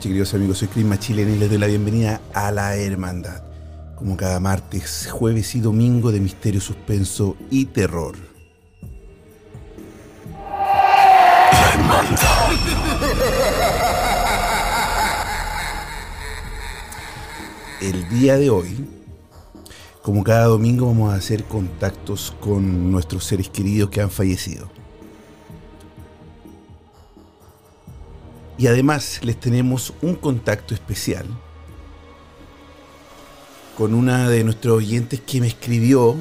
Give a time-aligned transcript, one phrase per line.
[0.00, 0.58] Queridos amigos.
[0.58, 3.42] Soy Chris Machilena y les doy la bienvenida a La Hermandad.
[3.96, 8.16] Como cada martes, jueves y domingo de misterio, suspenso y terror.
[11.52, 12.50] La Hermandad.
[17.82, 18.86] El día de hoy,
[20.02, 24.79] como cada domingo, vamos a hacer contactos con nuestros seres queridos que han fallecido.
[28.60, 31.24] Y además les tenemos un contacto especial
[33.74, 36.14] con una de nuestros oyentes que me escribió,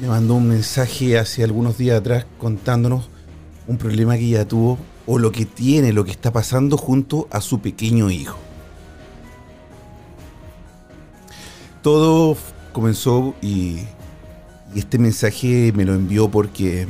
[0.00, 3.08] me mandó un mensaje hace algunos días atrás contándonos
[3.68, 7.40] un problema que ella tuvo o lo que tiene, lo que está pasando junto a
[7.40, 8.36] su pequeño hijo.
[11.82, 12.36] Todo
[12.72, 13.78] comenzó y,
[14.74, 16.88] y este mensaje me lo envió porque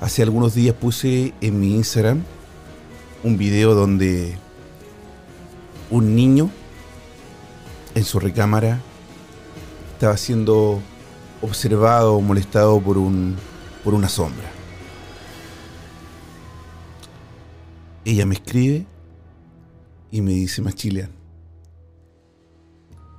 [0.00, 2.24] hace algunos días puse en mi Instagram
[3.22, 4.36] un video donde
[5.90, 6.50] un niño
[7.94, 8.80] en su recámara
[9.92, 10.80] estaba siendo
[11.42, 13.36] observado o molestado por un
[13.84, 14.50] por una sombra.
[18.04, 18.86] Ella me escribe
[20.10, 21.10] y me dice, Machilian,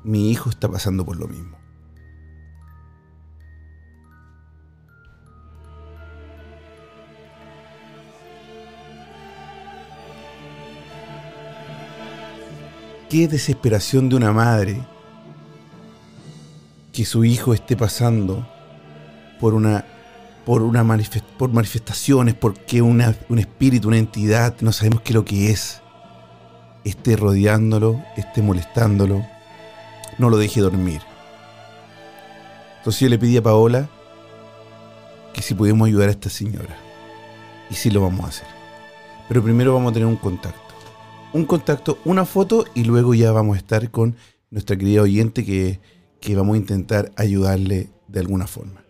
[0.03, 1.60] mi hijo está pasando por lo mismo.
[13.11, 14.81] Qué desesperación de una madre
[16.93, 18.47] que su hijo esté pasando
[19.37, 19.83] por una
[20.45, 23.01] por una manifest- por manifestaciones, porque un
[23.37, 25.81] espíritu, una entidad, no sabemos qué es lo que es,
[26.85, 29.25] esté rodeándolo, esté molestándolo,
[30.17, 31.01] no lo deje dormir.
[32.77, 33.89] Entonces yo le pedí a Paola
[35.33, 36.77] que si podíamos ayudar a esta señora.
[37.69, 38.47] Y sí lo vamos a hacer.
[39.27, 40.70] Pero primero vamos a tener un contacto.
[41.33, 44.17] Un contacto, una foto y luego ya vamos a estar con
[44.49, 45.79] nuestra querida oyente que,
[46.19, 48.83] que vamos a intentar ayudarle de alguna forma.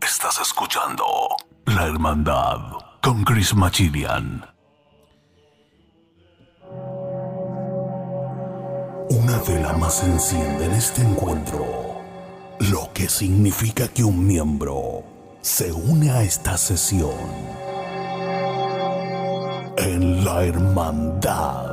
[0.00, 1.04] Estás escuchando
[1.64, 2.58] La Hermandad
[3.02, 4.44] con Chris Machilian.
[9.08, 11.64] Una vela más enciende en este encuentro,
[12.58, 15.04] lo que significa que un miembro
[15.40, 17.51] se une a esta sesión
[19.84, 21.72] en la Hermandad.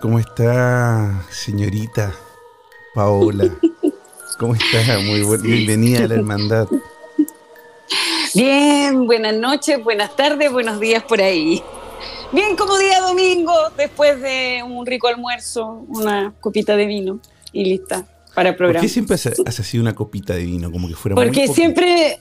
[0.00, 2.12] ¿Cómo está, señorita
[2.94, 3.48] Paola?
[4.38, 4.98] ¿Cómo está?
[4.98, 6.66] Muy buen- bienvenida a la hermandad.
[8.34, 11.62] Bien, buenas noches, buenas tardes, buenos días por ahí.
[12.32, 17.20] Bien, como día domingo, después de un rico almuerzo, una copita de vino
[17.52, 18.04] y lista.
[18.34, 18.80] Para el programa.
[18.80, 20.70] ¿Por qué siempre haces así una copita de vino?
[20.70, 22.18] Como que fuera Porque siempre,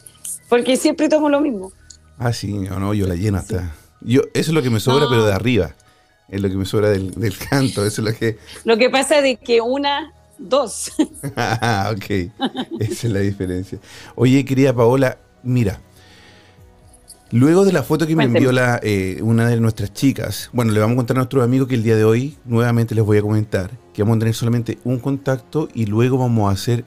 [0.49, 1.71] porque siempre tomo lo mismo.
[2.17, 3.75] Ah, sí, no, no yo la lleno hasta.
[4.01, 5.75] Yo, eso es lo que me sobra, pero de arriba.
[6.29, 7.85] Es lo que me sobra del, canto.
[7.85, 8.37] Eso es lo que.
[8.63, 10.91] Lo que pasa es que una, dos.
[11.35, 12.31] ah, ok.
[12.79, 13.79] Esa es la diferencia.
[14.15, 15.81] Oye, querida Paola, mira.
[17.31, 20.81] Luego de la foto que me envió la, eh, una de nuestras chicas, bueno, le
[20.81, 23.21] vamos a contar a nuestros amigos que el día de hoy, nuevamente les voy a
[23.21, 26.83] comentar, que vamos a tener solamente un contacto y luego vamos a hacer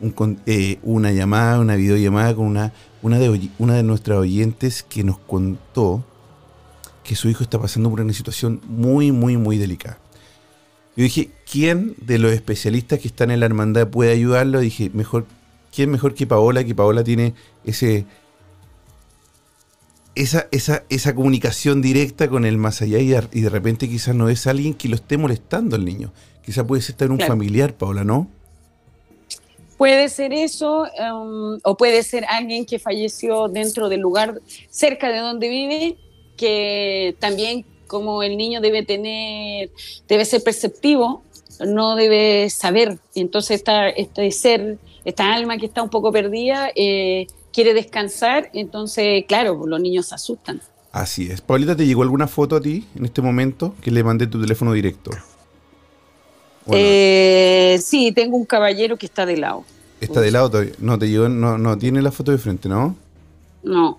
[0.00, 2.72] un, eh, una llamada, una videollamada con una,
[3.02, 6.02] una, de, una de nuestras oyentes que nos contó
[7.02, 9.98] que su hijo está pasando por una situación muy, muy, muy delicada.
[10.96, 14.60] Yo dije, ¿quién de los especialistas que están en la hermandad puede ayudarlo?
[14.60, 15.26] Dije, mejor,
[15.74, 16.64] ¿quién mejor que Paola?
[16.64, 17.34] Que Paola tiene
[17.64, 18.06] ese,
[20.14, 24.46] esa, esa, esa comunicación directa con el más allá y de, repente quizás no es
[24.46, 26.12] alguien que lo esté molestando al niño.
[26.44, 28.28] Quizás puede estar un familiar, Paola, ¿no?
[29.76, 34.40] Puede ser eso, um, o puede ser alguien que falleció dentro del lugar
[34.70, 35.96] cerca de donde vive
[36.36, 39.70] que también como el niño debe tener,
[40.08, 41.22] debe ser perceptivo,
[41.60, 42.98] no debe saber.
[43.14, 49.24] Entonces esta, este ser, esta alma que está un poco perdida, eh, quiere descansar, entonces
[49.26, 50.60] claro, pues, los niños se asustan.
[50.92, 51.40] Así es.
[51.40, 54.72] Paulita, ¿te llegó alguna foto a ti en este momento que le mandé tu teléfono
[54.72, 55.12] directo?
[56.70, 59.64] Eh, sí, tengo un caballero que está de lado.
[60.00, 60.72] ¿Está de lado todavía?
[60.78, 62.96] No, te llegó, no, no tiene la foto de frente, ¿no?
[63.62, 63.98] No.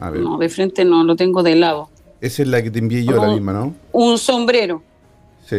[0.00, 1.88] No, de frente no, lo tengo de lado.
[2.20, 3.74] Esa es la que te envié yo, la misma, ¿no?
[3.92, 4.82] Un sombrero.
[5.46, 5.56] Sí.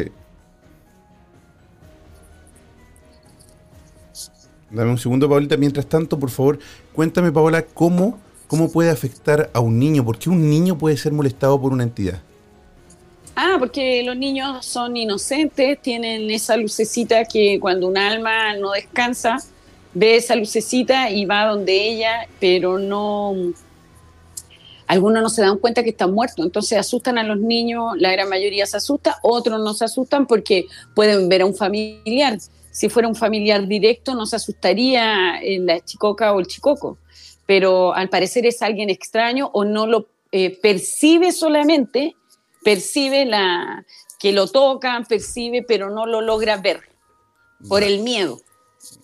[4.72, 5.58] Dame un segundo, Paulita.
[5.58, 6.60] Mientras tanto, por favor,
[6.94, 10.06] cuéntame, Paola, cómo, cómo puede afectar a un niño.
[10.06, 12.22] ¿Por qué un niño puede ser molestado por una entidad?
[13.36, 19.38] Ah, porque los niños son inocentes, tienen esa lucecita que cuando un alma no descansa,
[19.94, 23.34] ve esa lucecita y va donde ella, pero no,
[24.88, 28.28] algunos no se dan cuenta que están muertos, entonces asustan a los niños, la gran
[28.28, 32.40] mayoría se asusta, otros no se asustan porque pueden ver a un familiar.
[32.72, 36.98] Si fuera un familiar directo no se asustaría la chicoca o el chicoco,
[37.46, 42.16] pero al parecer es alguien extraño o no lo eh, percibe solamente,
[42.64, 43.86] percibe la
[44.20, 46.82] que lo tocan, percibe, pero no lo logra ver
[47.68, 48.40] por el miedo.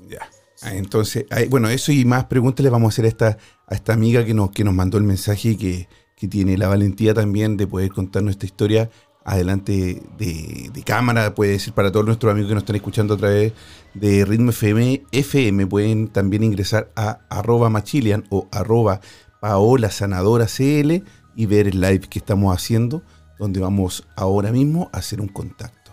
[0.07, 0.29] Ya.
[0.61, 3.93] Ah, entonces, bueno, eso y más preguntas le vamos a hacer a esta, a esta
[3.93, 5.87] amiga que nos, que nos mandó el mensaje y que,
[6.27, 8.89] tiene la valentía también de poder contar nuestra historia
[9.25, 13.53] adelante de, cámara, puede ser para todos nuestros amigos que nos están escuchando a través
[13.95, 19.01] de Ritmo FM, FM pueden también ingresar a arroba machilian o arroba
[19.41, 21.03] paola sanadora CL
[21.35, 23.01] y ver el live que estamos haciendo,
[23.39, 25.91] donde vamos ahora mismo a hacer un contacto.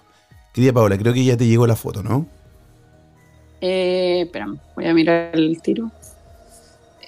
[0.52, 2.28] Querida Paola, creo que ya te llegó la foto, ¿no?
[3.62, 4.46] Eh, espera,
[4.76, 5.90] voy a mirar el tiro.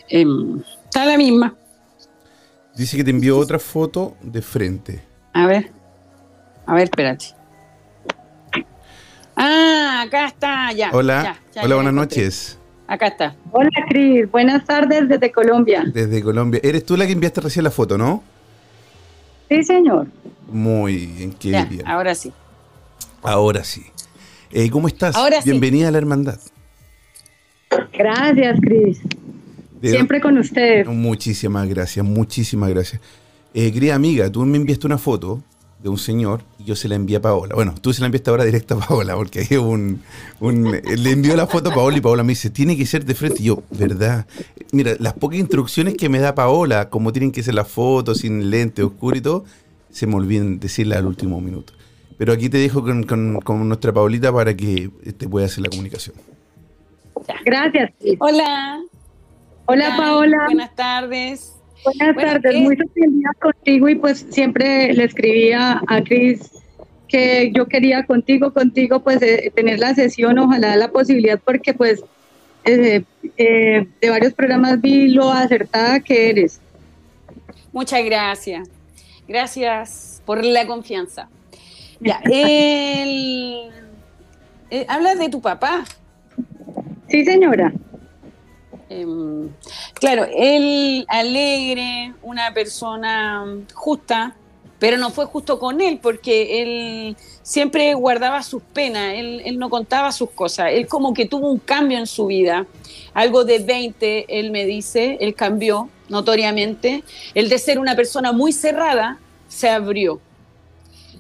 [0.09, 1.55] Em, está la misma.
[2.75, 5.03] Dice que te envió otra foto de frente.
[5.35, 5.84] A ver.
[6.67, 7.27] A ver, espérate.
[9.37, 10.91] Ah, acá está, ya.
[10.93, 12.59] Hola, hola, buenas noches.
[12.87, 13.35] Acá está.
[13.51, 14.31] Hola, Cris.
[14.31, 15.85] Buenas tardes desde Colombia.
[15.87, 16.61] Desde Colombia.
[16.63, 18.23] Eres tú la que enviaste recién la foto, ¿no?
[19.49, 20.07] Sí, señor.
[20.49, 21.87] Muy bien, qué bien.
[21.87, 22.33] Ahora sí.
[23.23, 23.85] Ahora sí.
[24.51, 25.17] Eh, ¿Cómo estás?
[25.45, 26.39] Bienvenida a la hermandad.
[27.93, 29.01] Gracias, Cris.
[29.83, 30.87] Siempre con ustedes.
[30.87, 33.03] Muchísimas gracias, muchísimas gracias.
[33.53, 35.43] Eh, querida amiga, tú me enviaste una foto
[35.85, 37.55] de un señor y yo se la envié a Paola.
[37.55, 40.01] Bueno, tú se la enviaste ahora directa a Paola, porque hay un,
[40.41, 43.43] Le envió la foto a Paola y Paola me dice, tiene que ser de frente.
[43.43, 44.27] Y yo, ¿verdad?
[44.73, 48.49] Mira, las pocas instrucciones que me da Paola, como tienen que ser las fotos, sin
[48.49, 49.45] lente oscuro y todo,
[49.91, 51.75] se me olvidan decirla al último minuto.
[52.17, 54.89] Pero aquí te dejo con, nuestra Paulita para que
[55.19, 56.17] te pueda hacer la comunicación.
[57.45, 57.93] Gracias.
[58.21, 58.81] Hola.
[59.67, 60.45] Hola, Paola.
[60.47, 61.54] Buenas tardes.
[61.85, 66.51] Buenas tardes, muy sorprendida contigo y pues siempre le escribía a Cris
[67.09, 72.03] que yo quería contigo, contigo pues eh, tener la sesión, ojalá la posibilidad porque pues
[72.65, 73.05] eh,
[73.37, 76.61] eh, de varios programas vi lo acertada que eres.
[77.73, 78.69] Muchas gracias.
[79.29, 81.29] Gracias por la confianza.
[82.01, 83.71] Ya, él,
[84.71, 85.85] eh, habla de tu papá.
[87.09, 87.73] Sí, señora.
[88.89, 89.49] Em,
[89.95, 94.37] claro, él alegre, una persona justa,
[94.79, 100.13] pero no fue justo con él porque él siempre guardaba sus penas, él, no contaba
[100.13, 102.67] sus cosas, él como que tuvo un cambio en su vida,
[103.15, 107.03] algo de 20, él me dice, él cambió notoriamente,
[107.35, 110.21] el de ser una persona muy cerrada se abrió.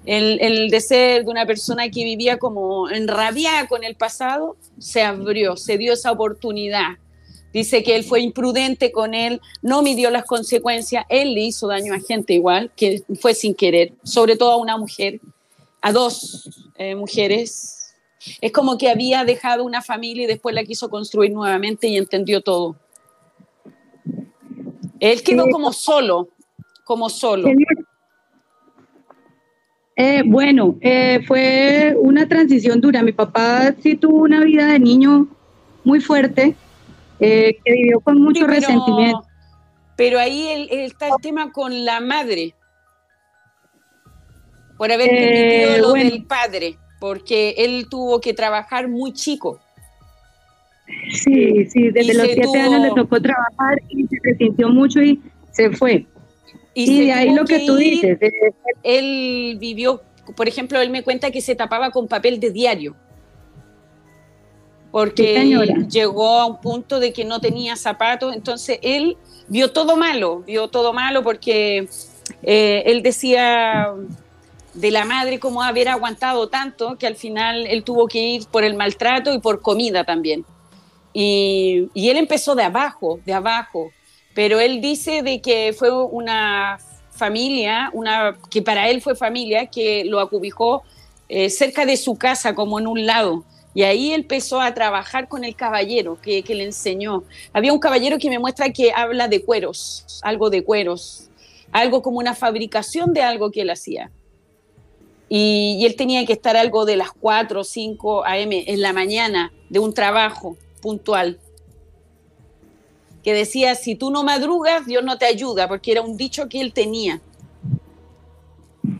[0.04, 5.02] El, el, de ser de una persona que vivía como enrabiada con el pasado, se
[5.02, 6.98] abrió, se dio esa oportunidad.
[7.54, 11.94] Dice que él fue imprudente con él, no midió las consecuencias, él le hizo daño
[11.94, 15.20] a gente igual, que fue sin querer, sobre todo a una mujer,
[15.80, 17.94] a dos eh, mujeres.
[18.40, 22.40] Es como que había dejado una familia y después la quiso construir nuevamente y entendió
[22.40, 22.74] todo.
[24.98, 26.30] Él quedó como solo,
[26.82, 27.48] como solo.
[29.94, 33.00] Eh, bueno, eh, fue una transición dura.
[33.04, 35.28] Mi papá sí tuvo una vida de niño
[35.84, 36.56] muy fuerte,
[37.20, 39.24] eh, que vivió con mucho resentimiento.
[39.96, 42.54] Pero ahí está el tema con la madre,
[44.76, 49.60] por haber permitido lo del padre, porque él tuvo que trabajar muy chico.
[51.12, 55.20] Sí, sí, desde los siete años le tocó trabajar y se resintió mucho y
[55.52, 56.06] se fue.
[56.74, 58.18] Y, de ahí lo que, tú dices.
[58.82, 60.02] Él vivió,
[60.36, 62.96] por ejemplo, él me cuenta que se tapaba con papel de diario.
[64.94, 65.44] Porque
[65.90, 69.16] llegó a un punto de que no tenía zapatos, entonces él
[69.48, 71.88] vio todo malo, vio todo malo porque
[72.44, 73.92] eh, él decía
[74.72, 78.62] de la madre cómo haber aguantado tanto que al final él tuvo que ir por
[78.62, 80.44] el maltrato y por comida también.
[81.12, 83.90] Y, y él empezó de abajo, de abajo
[84.34, 86.78] pero él dice de que fue una
[87.10, 90.82] familia, una, que para él fue familia, que lo acubijó
[91.28, 93.44] eh, cerca de su casa, como en un lado.
[93.74, 97.24] Y ahí empezó a trabajar con el caballero que, que, le enseñó.
[97.52, 101.28] Había un caballero que me muestra que habla de cueros, algo de cueros,
[101.72, 104.10] algo como una fabricación de algo que él hacía.
[105.28, 108.64] Y, y él tenía que estar algo de las 4 o 5 a.m.
[108.66, 111.40] en la mañana de un trabajo puntual
[113.24, 116.60] que decía, si tú no madrugas, Dios no te ayuda, porque era un dicho que
[116.60, 117.20] él tenía.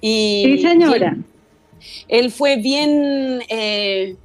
[0.01, 1.17] Y, sí, señora.
[2.09, 4.17] Él, fue bien eh,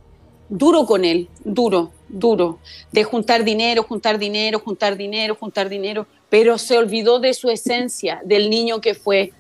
[0.49, 2.59] duro con él, duro, duro,
[2.91, 8.21] de juntar dinero, juntar dinero, juntar dinero, juntar dinero, pero se olvidó de su esencia,
[8.25, 9.31] del niño que fue.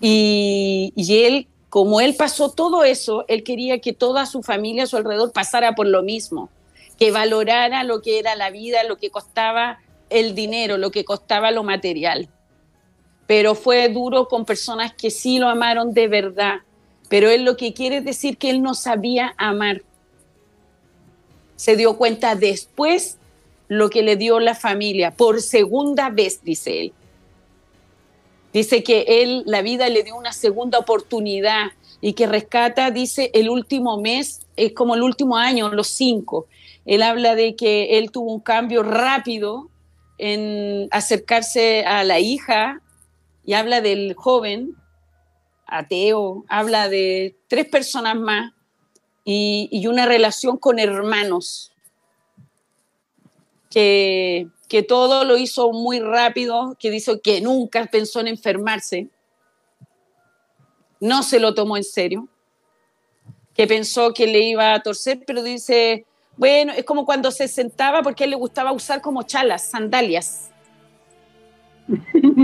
[0.00, 4.86] Y, y él, como él pasó todo eso, él quería que toda su familia a
[4.86, 6.50] su alrededor pasara por lo mismo
[6.98, 9.78] que valorara lo que era la vida, lo que costaba
[10.10, 12.28] el dinero, lo que costaba lo material.
[13.26, 16.60] Pero fue duro con personas que sí lo amaron de verdad.
[17.08, 19.82] Pero él lo que quiere decir que él no sabía amar.
[21.56, 23.18] Se dio cuenta después
[23.68, 26.92] lo que le dio la familia, por segunda vez, dice él.
[28.52, 33.50] Dice que él, la vida le dio una segunda oportunidad y que rescata, dice, el
[33.50, 36.46] último mes, es como el último año, los cinco,
[36.86, 39.68] él habla de que él tuvo un cambio rápido
[40.18, 42.80] en acercarse a la hija
[43.44, 44.76] y habla del joven
[45.66, 48.52] ateo, habla de tres personas más
[49.24, 51.72] y, una relación con hermanos,
[53.70, 59.08] que, que todo lo hizo muy rápido, que dice que nunca pensó en enfermarse,
[61.00, 62.28] no se lo tomó en serio,
[63.54, 66.06] que pensó que le iba a torcer, pero dice,
[66.36, 70.50] bueno, es como cuando se sentaba porque le gustaba usar como chalas, sandalias.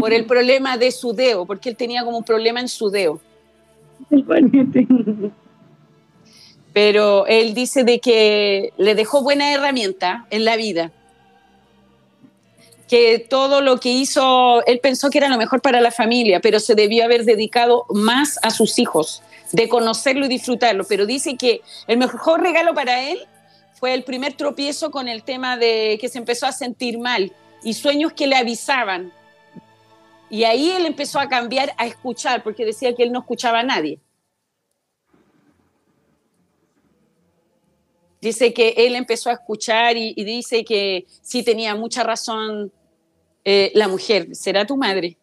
[0.03, 3.21] Por el problema de su dedo, porque él tenía como un problema en su dedo.
[6.73, 10.91] Pero él dice de que le dejó buena herramienta en la vida.
[12.89, 16.59] Que todo lo que hizo, él pensó que era lo mejor para la familia, pero
[16.59, 20.83] se debió haber dedicado más a sus hijos, de conocerlo y disfrutarlo.
[20.83, 23.21] Pero dice que el mejor regalo para él
[23.75, 27.33] fue el primer tropiezo con el tema de que se empezó a sentir mal
[27.63, 29.13] y sueños que le avisaban.
[30.33, 33.63] Y ahí él empezó a cambiar, a escuchar, porque decía que él no escuchaba a
[33.63, 34.01] nadie.
[38.19, 42.73] Dice que él empezó a escuchar y, dice que sí tenía mucha razón
[43.45, 44.35] eh, la mujer.
[44.35, 45.19] ¿Será tu madre?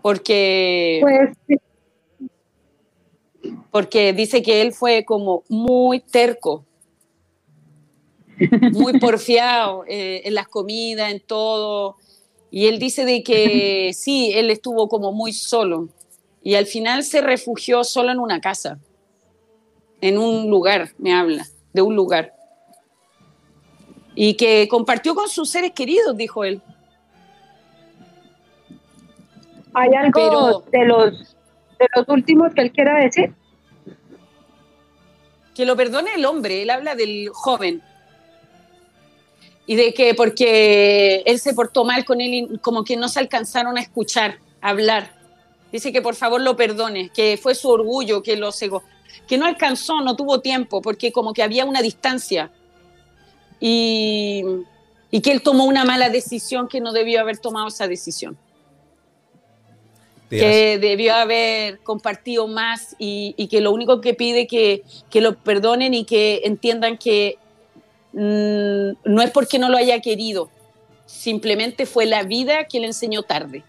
[0.00, 1.00] Porque...
[1.02, 1.60] Pues
[3.72, 6.64] porque dice que él fue como muy terco,
[8.72, 11.96] muy porfiado eh, en las comidas, en todo.
[12.56, 15.90] Y él dice de que sí, él estuvo como muy solo.
[16.42, 18.78] Y al final se refugió solo en una casa,
[20.00, 22.32] en un lugar, me habla, de un lugar.
[24.14, 26.62] Y que compartió con sus seres queridos, dijo él.
[29.74, 31.36] ¿Hay algo de, los,
[31.78, 33.34] de los últimos que él quiera decir?
[35.54, 37.82] que lo perdone el hombre, él habla del joven.
[39.66, 43.18] Y de que porque él se portó mal con él y como que no se
[43.18, 45.16] alcanzaron a escuchar, a hablar.
[45.72, 48.82] Dice que por favor lo perdone, que fue su orgullo que lo cegó,
[49.26, 52.50] que no alcanzó, no tuvo tiempo, porque como que había una distancia.
[53.58, 54.44] Y,
[55.10, 58.36] y que él tomó una mala decisión que no debió haber tomado esa decisión.
[60.28, 65.36] Que debió haber compartido más y, y, que lo único que pide que, que lo
[65.36, 67.38] perdonen y que entiendan que
[68.16, 70.50] mmm, no es porque no lo haya querido,
[71.04, 73.62] simplemente fue la vida que le enseñó tarde.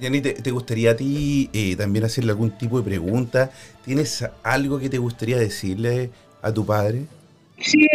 [0.00, 3.50] Yani, ¿te, ¿te, gustaría a ti eh, también hacerle algún tipo de pregunta?
[3.84, 6.10] ¿Tienes algo que te gustaría decirle
[6.42, 7.04] a tu padre?
[7.58, 7.86] Sí,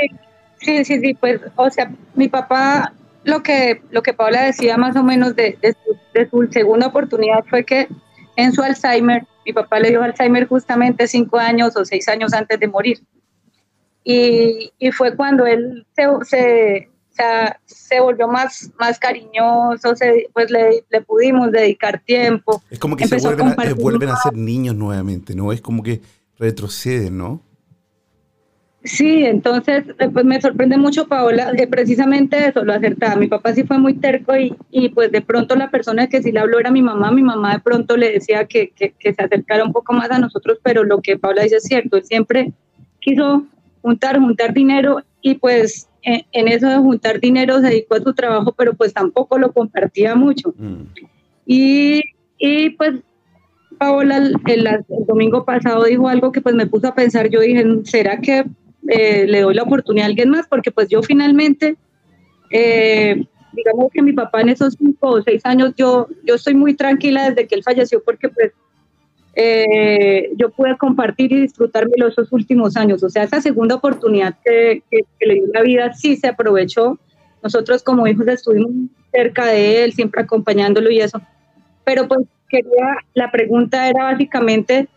[0.59, 2.93] sí, sí, sí, pues, o sea, mi papá,
[3.23, 6.87] lo que, lo que Paula decía más o menos de, de, su, de su segunda
[6.87, 7.87] oportunidad fue que
[8.35, 12.59] en su Alzheimer, mi papá le dio Alzheimer justamente cinco años o seis años antes
[12.59, 12.99] de morir.
[14.03, 16.87] Y, y fue cuando él se, se,
[17.65, 22.63] se volvió más, más cariñoso, se, pues le, le, pudimos dedicar tiempo.
[22.69, 25.51] Es como que se vuelven a, a, vuelven a ser niños nuevamente, ¿no?
[25.51, 26.01] Es como que
[26.39, 27.41] retroceden, ¿no?
[28.83, 33.15] Sí, entonces pues me sorprende mucho Paola, que precisamente eso lo acertaba.
[33.15, 36.31] Mi papá sí fue muy terco y, y, pues de pronto la persona que sí
[36.31, 37.11] le habló era mi mamá.
[37.11, 40.17] Mi mamá de pronto le decía que, que, que se acercara un poco más a
[40.17, 42.53] nosotros, pero lo que Paola dice es cierto, él siempre
[42.99, 43.45] quiso
[43.81, 48.13] juntar, juntar dinero y pues en, en, eso de juntar dinero se dedicó a su
[48.13, 50.53] trabajo, pero pues tampoco lo compartía mucho.
[50.57, 50.83] Mm.
[51.45, 52.01] Y,
[52.37, 53.01] y, pues
[53.77, 57.39] Paola el, el, el, domingo pasado dijo algo que pues me puso a pensar, yo
[57.39, 58.45] dije, ¿será que
[58.87, 60.47] eh, le doy la oportunidad a alguien más?
[60.47, 61.77] Porque pues yo finalmente,
[62.51, 63.23] eh,
[63.53, 67.29] digamos que mi papá en esos cinco o seis años, yo, yo estoy muy tranquila
[67.29, 68.51] desde que él falleció porque pues
[69.35, 73.03] eh, yo pude compartir y disfrutarme los esos últimos años.
[73.03, 76.99] O sea, esa segunda oportunidad que, que, que, le dio la vida sí se aprovechó.
[77.41, 78.71] Nosotros como hijos estuvimos
[79.11, 81.21] cerca de él, siempre acompañándolo y eso.
[81.83, 84.87] Pero pues quería, la pregunta era básicamente,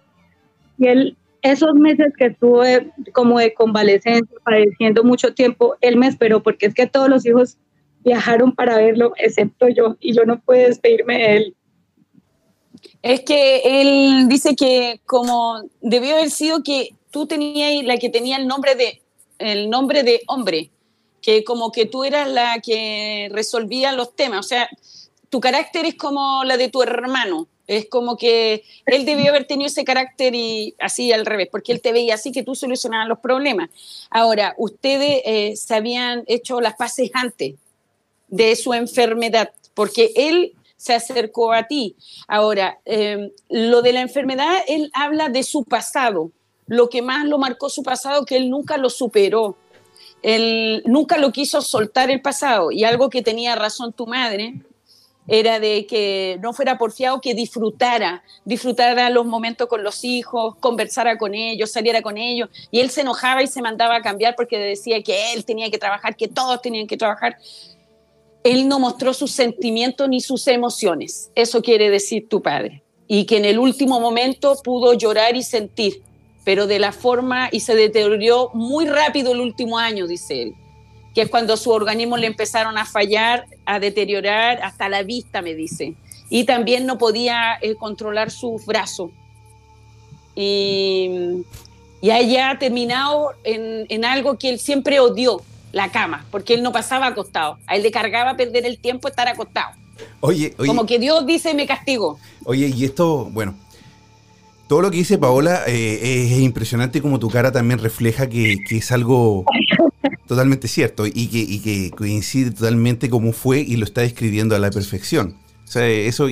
[0.77, 6.09] si él, esos meses que estuvo de, como de convalecencia, padeciendo mucho tiempo, él me
[6.09, 7.57] esperó, porque es que todos los hijos
[8.05, 11.55] viajaron para verlo, excepto yo, y yo no pude despedirme de él.
[13.03, 18.37] Es que él dice que como debió haber sido que tú tenías la que tenía
[18.37, 19.01] el nombre de
[19.39, 20.71] el nombre de hombre,
[21.21, 24.69] que como que tú eras la que resolvía los temas, o sea,
[25.29, 29.69] tu carácter es como la de tu hermano, es como que él debió haber tenido
[29.69, 33.19] ese carácter y así al revés, porque él te veía así que tú solucionabas los
[33.19, 33.71] problemas.
[34.11, 37.55] Ahora, ustedes eh, se habían hecho las paces antes
[38.29, 40.53] de su enfermedad, porque él
[40.85, 41.97] se acercó a ti.
[42.29, 46.31] Ahora, eh, lo de la enfermedad, él habla de su pasado,
[46.67, 49.57] lo que más lo marcó su pasado, que él nunca lo superó.
[50.23, 54.55] Él nunca lo quiso soltar el pasado y algo que tenía razón tu madre
[55.27, 61.17] era de que no fuera porfiado, que disfrutara, disfrutara los momentos con los hijos, conversara
[61.17, 62.51] con ellos, saliera con ellos.
[62.71, 65.79] Y él se enojaba y se mandaba a cambiar porque decía que él tenía que
[65.79, 67.39] trabajar, que todos tenían que trabajar
[68.45, 71.31] él no mostró sus sentimientos ni sus emociones.
[71.35, 72.83] Eso quiere decir tu padre.
[73.09, 76.03] Y que en el último momento pudo llorar y sentir,
[76.45, 80.55] pero de la forma, y se deterioró muy rápido el último año, dice él,
[81.15, 85.55] que es cuando su organismo le empezaron a fallar, a deteriorar hasta la vista, me
[85.55, 85.95] dice.
[86.29, 89.11] Y también no podía eh, controlar su brazo.
[90.37, 91.45] Y,
[92.03, 95.41] y haya terminado en, en algo que él siempre odió,
[95.75, 97.59] la cama, porque él no pasaba acostado.
[97.67, 99.75] A él le cargaba perder el tiempo estar acostado.
[100.21, 100.69] Oye, oye.
[100.69, 102.19] Como que Dios dice, me castigo.
[102.45, 103.55] Oye, y esto, bueno,
[104.69, 108.79] todo lo que dice Paola eh, es impresionante como tu cara también refleja que, que
[108.79, 109.45] es algo
[110.27, 114.61] totalmente cierto y que, y que, coincide totalmente como fue y lo está describiendo a
[114.61, 115.35] la perfección.
[115.65, 116.29] O sea, eso,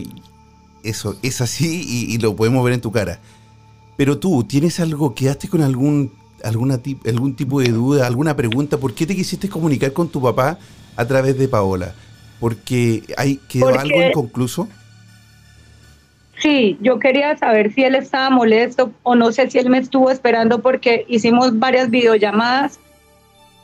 [0.85, 3.21] eso es así y, y lo podemos ver en tu cara.
[3.97, 6.13] Pero tú, ¿tienes algo, quedaste con algún
[6.45, 10.59] alguna algún tipo de duda, alguna pregunta, ¿por qué te quisiste comunicar con tu papá
[10.97, 11.95] a través de Paola?
[12.41, 14.69] ¿Porque hay quedó Porque, algo inconcluso?
[16.41, 20.11] Sí, yo quería saber si él estaba molesto o no sé si él me estuvo
[20.11, 22.81] esperando porque hicimos varias videollamadas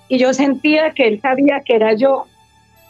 [0.08, 2.26] y yo sentía que él sabía que era yo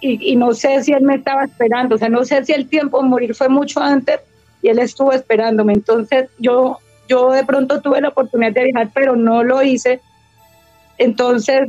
[0.01, 2.69] y, y no sé si él me estaba esperando, o sea, no sé si el
[2.69, 4.21] tiempo de morir fue mucho antes
[4.63, 5.73] y él estuvo esperándome.
[5.73, 10.01] Entonces yo yo de pronto tuve la oportunidad de viajar, pero no lo hice.
[10.99, 11.69] Entonces,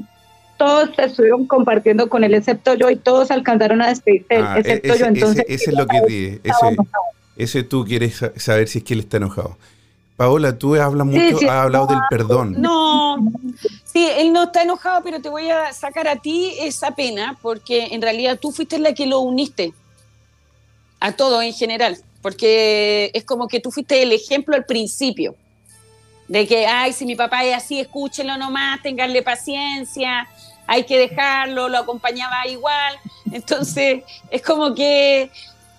[0.57, 4.99] todos estuvieron compartiendo con él, excepto yo, y todos alcanzaron a despedirse, ah, excepto ese,
[4.99, 5.05] yo.
[5.05, 6.77] Entonces, ese, ese es lo que ese,
[7.37, 9.57] ese, tú quieres saber si es que él está enojado.
[10.17, 12.55] Paola, tú hablas mucho, sí, sí, has hablado no, del perdón.
[12.57, 13.15] No,
[13.85, 17.93] sí, él no está enojado, pero te voy a sacar a ti esa pena, porque
[17.93, 19.73] en realidad tú fuiste la que lo uniste
[20.99, 21.97] a todo en general.
[22.21, 25.35] Porque es como que tú fuiste el ejemplo al principio,
[26.27, 30.27] de que, ay, si mi papá es así, escúchenlo nomás, tenganle paciencia,
[30.67, 32.95] hay que dejarlo, lo acompañaba igual.
[33.31, 35.31] Entonces, es como que,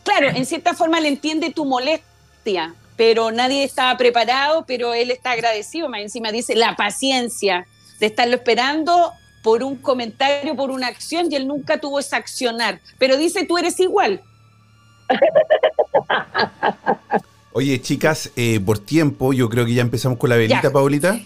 [0.02, 5.30] claro, en cierta forma le entiende tu molestia, pero nadie estaba preparado, pero él está
[5.30, 7.66] agradecido, más encima dice la paciencia
[8.00, 12.80] de estarlo esperando por un comentario, por una acción, y él nunca tuvo esa accionar.
[12.98, 14.20] Pero dice, tú eres igual.
[17.52, 21.18] Oye, chicas, eh, por tiempo, yo creo que ya empezamos con la velita, Paulita.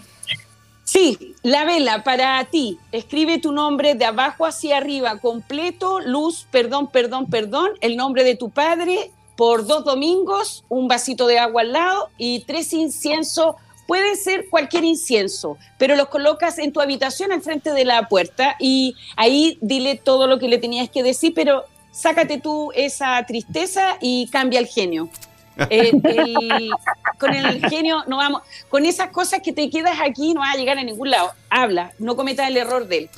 [0.83, 2.79] Sí, la vela para ti.
[2.91, 8.35] Escribe tu nombre de abajo hacia arriba, completo, luz, perdón, perdón, perdón, el nombre de
[8.35, 13.55] tu padre, por dos domingos, un vasito de agua al lado y tres inciensos
[13.87, 18.55] Puede ser cualquier incienso, pero los colocas en tu habitación al frente de la puerta
[18.59, 23.97] y ahí dile todo lo que le tenías que decir, pero sácate tú esa tristeza
[24.01, 25.09] y cambia el genio.
[25.69, 25.91] Eh,
[27.17, 30.57] con el genio no vamos, con esas cosas que te quedas aquí no vas a
[30.57, 31.31] llegar a ningún lado.
[31.49, 33.09] Habla, no cometas el error de él.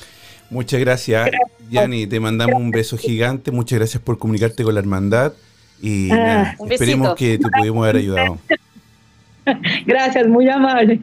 [0.48, 1.30] Muchas gracias,
[1.68, 2.06] Yanni.
[2.06, 3.50] Te mandamos un beso gigante.
[3.50, 5.32] Muchas gracias por comunicarte con la hermandad
[5.82, 8.38] y ah, esperemos que te pudimos haber ayudado.
[9.86, 11.00] Gracias, muy amable.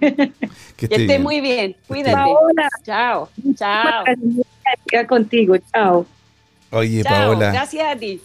[0.78, 1.76] Que esté, muy bien.
[1.88, 2.32] Cuídate.
[2.84, 3.28] Chao.
[3.56, 4.04] Chao.
[5.08, 5.56] contigo.
[5.74, 6.06] Chao.
[6.76, 7.52] Oye, Paola.
[7.52, 8.22] Gracias a ti.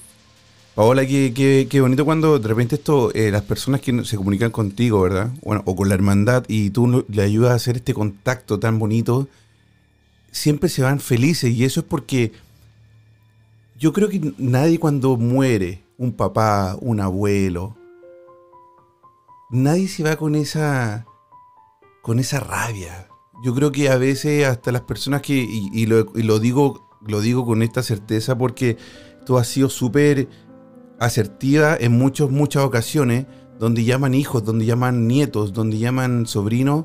[0.75, 5.03] Paola, qué, qué, bonito cuando de repente esto, eh, las personas que se comunican contigo,
[5.03, 5.31] ¿verdad?
[5.43, 9.29] Bueno, o con la hermandad y tú le ayudas a hacer este contacto tan bonito,
[10.33, 12.33] siempre se van felices y eso es porque
[13.79, 17.77] yo creo que nadie cuando muere, un papá, un abuelo,
[19.51, 21.07] nadie se va con esa,
[22.03, 23.09] con esa rabia.
[23.45, 27.63] Yo creo que a veces hasta las personas que, y, lo, digo, lo digo con
[27.63, 28.77] esta certeza porque
[29.25, 30.29] tú has sido súper
[30.99, 33.27] asertiva en muchas, muchas ocasiones,
[33.59, 36.85] donde llaman hijos, donde llaman nietos, donde llaman sobrinos,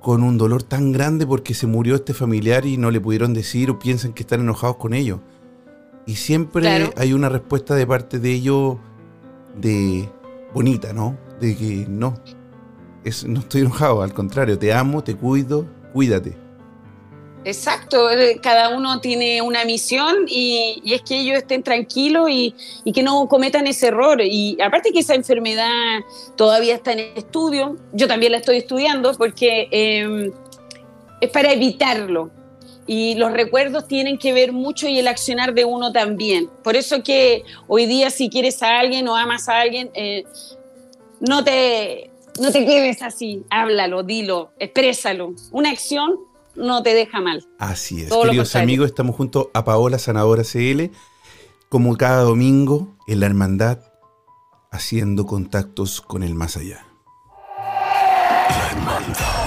[0.00, 3.70] con un dolor tan grande porque se murió este familiar y no le pudieron decir
[3.70, 5.20] o piensan que están enojados con ellos.
[6.06, 8.76] Y siempre hay una respuesta de parte de ellos
[9.60, 10.08] de
[10.54, 11.16] bonita, ¿no?
[11.40, 12.14] de que no,
[13.04, 16.36] es, no estoy enojado, al contrario, te amo, te cuido, cuídate.
[17.44, 22.54] Exacto, eh, cada uno tiene una misión y, es que ellos estén tranquilos y,
[22.92, 24.20] que no cometan ese error.
[24.20, 26.00] Y aparte que esa enfermedad
[26.36, 30.32] todavía está en estudio, yo también la estoy estudiando porque em,
[31.20, 32.30] es para evitarlo.
[32.86, 36.48] Y los recuerdos tienen que ver mucho y el accionar de uno también.
[36.64, 40.24] Por eso que hoy día si quieres a alguien o amas a alguien, eh,
[41.20, 45.34] no te, no te quedes así, háblalo, dilo, exprésalo.
[45.50, 46.27] Una acción
[46.58, 47.46] no te deja mal.
[47.58, 48.12] Así es.
[48.12, 50.90] Queridos amigos, estamos junto a Paola Sanadora CL,
[51.68, 53.78] como cada domingo en la hermandad,
[54.70, 56.86] haciendo contactos con el más allá.
[57.56, 59.38] La hermandad.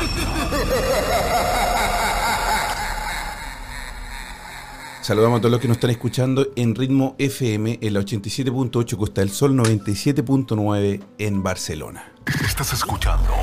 [5.01, 9.21] Saludamos a todos los que nos están escuchando en ritmo FM en la 87.8 Costa
[9.21, 12.13] del Sol, 97.9 en Barcelona.
[12.45, 13.33] Estás escuchando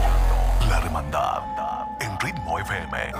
[0.68, 3.12] La Hermandad en ritmo FM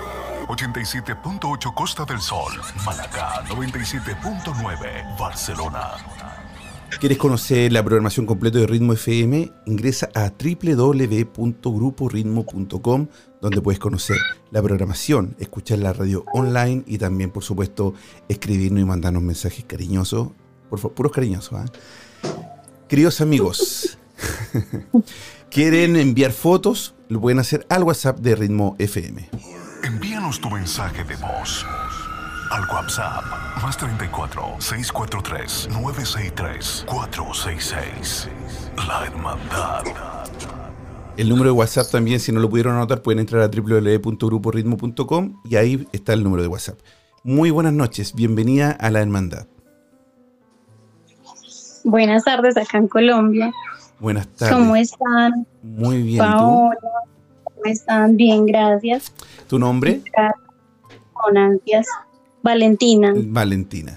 [0.47, 2.53] 87.8 Costa del Sol,
[2.85, 5.95] Malacá 97.9 Barcelona.
[7.01, 9.53] ¿Quieres conocer la programación completa de Ritmo FM?
[9.67, 13.07] Ingresa a www.gruporitmo.com
[13.41, 14.17] donde puedes conocer
[14.51, 17.95] la programación, escuchar la radio online y también, por supuesto,
[18.29, 20.31] escribirnos y mandarnos mensajes cariñosos,
[20.69, 21.53] por favor, puros cariñosos.
[21.53, 21.67] ¿ah?
[22.89, 23.97] Queridos amigos,
[25.51, 26.97] ¿quieren enviar fotos?
[27.09, 29.31] Lo pueden hacer al WhatsApp de Ritmo FM.
[29.83, 31.65] Envíanos tu mensaje de voz
[32.51, 33.25] al WhatsApp
[33.63, 38.29] más 34 643 963 466.
[38.87, 39.85] La Hermandad.
[41.17, 45.57] El número de WhatsApp también, si no lo pudieron anotar, pueden entrar a www.gruporitmo.com y
[45.57, 46.79] ahí está el número de WhatsApp.
[47.25, 49.47] Muy buenas noches, bienvenida a la Hermandad.
[51.85, 53.51] Buenas tardes acá en Colombia.
[54.01, 54.55] Buenas tardes.
[54.55, 55.47] ¿Cómo están?
[55.63, 56.25] Muy bien.
[56.25, 56.73] ¿Cómo
[57.65, 58.17] están?
[58.17, 59.13] Bien, gracias.
[59.49, 60.03] ¿Tu nombre?
[61.13, 61.87] Con ansias.
[62.43, 63.13] Valentina.
[63.17, 63.97] Valentina.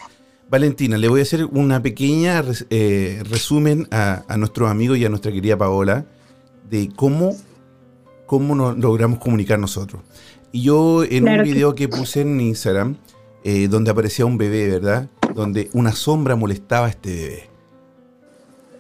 [0.50, 5.32] Valentina, le voy a hacer una pequeña eh, resumen a, nuestros amigos y a nuestra
[5.32, 6.06] querida Paola
[6.70, 7.34] de cómo,
[8.26, 10.02] cómo nos logramos comunicar nosotros.
[10.52, 11.88] Y yo en un video que...
[11.88, 12.98] puse en Instagram,
[13.46, 15.08] eh, donde aparecía un bebé, ¿verdad?
[15.34, 17.51] Donde una sombra molestaba a este bebé.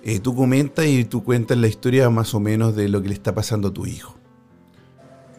[0.03, 3.13] Eh, tú comentas y tú cuentas la historia más o menos de lo que le
[3.13, 4.15] está pasando a tu hijo.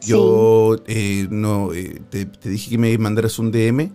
[0.05, 0.77] Yo
[1.31, 1.69] no,
[2.11, 3.91] te, te, dije que me mandaras un DM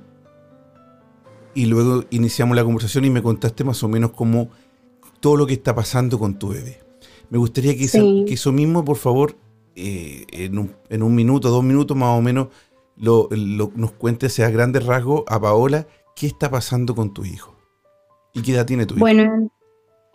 [1.54, 4.50] y luego iniciamos la conversación y me contaste más o menos cómo
[5.20, 6.80] todo lo que está pasando con tu bebé.
[7.30, 8.24] Me gustaría que, esa- Sí.
[8.28, 9.36] que eso mismo, por favor,
[9.76, 12.48] eh, en, un, en un minuto, dos minutos más o menos,
[12.96, 17.54] lo, lo- nos cuentes a grandes rasgos a Paola qué está pasando con tu hijo.
[18.34, 19.02] ¿Y qué edad tiene tu hijo?
[19.02, 19.52] Bueno,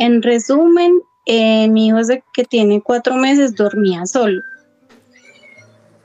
[0.03, 4.43] en, en resumen, eh, mi hijo desde que tiene cuatro meses dormía solo.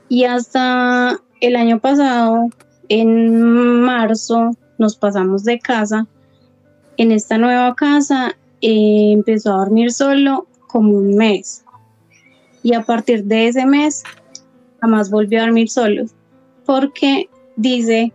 [0.08, 2.48] Y hasta el año pasado,
[2.88, 6.06] en marzo, nos pasamos de casa.
[6.96, 11.64] En esta nueva casa eh, empezó a dormir solo como un mes.
[12.62, 14.02] Y a partir de ese mes,
[14.80, 16.06] jamás volvió a dormir solo.
[16.64, 18.12] Porque dice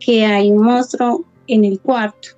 [0.00, 2.28] que hay un monstruo en el cuarto.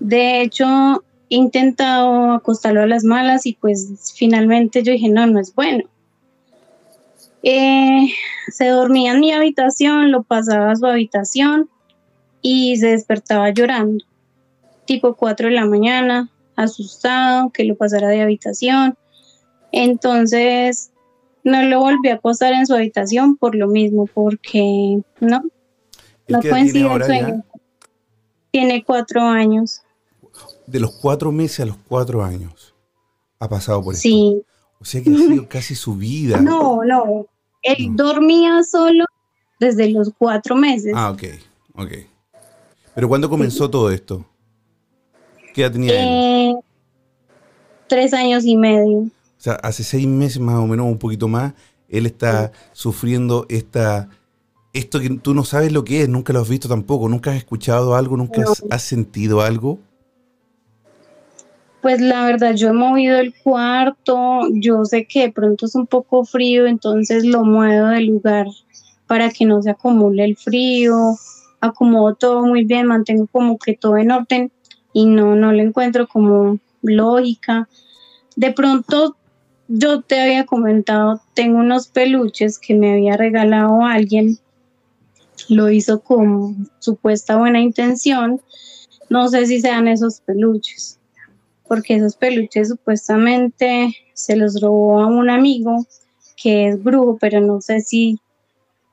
[0.00, 5.40] De hecho, he intentado acostarlo a las malas y pues finalmente yo dije, no, no
[5.40, 5.84] es bueno.
[7.42, 8.08] Eh,
[8.48, 11.68] se dormía en mi habitación, lo pasaba a su habitación
[12.42, 14.04] y se despertaba llorando,
[14.86, 18.96] tipo 4 de la mañana, asustado, que lo pasara de habitación.
[19.70, 20.90] Entonces,
[21.44, 25.42] no lo volví a acostar en su habitación por lo mismo, porque no,
[26.26, 27.06] ¿El no coincide el ya?
[27.06, 27.44] sueño.
[28.50, 29.82] Tiene cuatro años.
[30.68, 32.74] De los cuatro meses a los cuatro años
[33.38, 34.02] ha pasado por esto.
[34.02, 34.42] Sí.
[34.80, 36.40] O sea que ha sido casi su vida.
[36.40, 37.26] No, no.
[37.62, 38.04] Él No.
[38.04, 39.04] dormía solo
[39.58, 40.92] desde los cuatro meses.
[40.94, 41.22] Ah, ok,
[41.74, 41.92] ok.
[42.94, 44.24] Pero ¿cuándo comenzó todo esto?
[45.54, 46.54] ¿Qué edad tenía él?
[46.54, 46.54] Eh,
[47.88, 48.98] tres años y medio.
[48.98, 51.54] O sea, hace seis meses más o menos, un poquito más,
[51.88, 54.08] él está sufriendo esta,
[54.72, 57.36] esto que tú no sabes lo que es, nunca lo has visto tampoco, nunca has
[57.36, 59.78] escuchado algo, nunca has, has sentido algo.
[61.80, 65.86] Pues la verdad, yo he movido el cuarto, yo sé que de pronto es un
[65.86, 68.48] poco frío, entonces lo muevo del lugar
[69.06, 71.16] para que no se acumule el frío,
[71.60, 74.50] acomodo todo muy bien, mantengo como que todo en orden
[74.92, 77.68] y no, no encuentro como lógica.
[78.34, 79.16] De pronto,
[79.68, 84.38] yo te había comentado, tengo unos peluches que me había regalado alguien,
[85.48, 88.40] lo hizo con supuesta buena intención,
[89.08, 90.97] no sé si sean esos peluches
[91.68, 95.86] porque esos peluches supuestamente se los robó a un amigo
[96.36, 98.18] que es brujo, pero no sé si,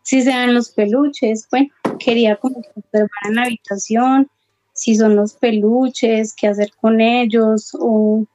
[0.04, 1.48] si sean los peluches.
[1.50, 4.30] Bueno, quería como que observar en la habitación
[4.74, 8.26] si son los peluches, qué hacer con ellos o,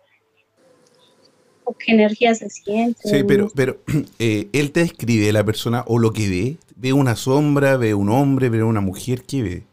[1.65, 3.01] o qué energía se siente.
[3.07, 3.79] Sí, pero, pero
[4.19, 6.57] eh, él te describe la persona o lo que ve.
[6.77, 9.65] Ve una sombra, ve un hombre, ve una mujer, ¿qué ve?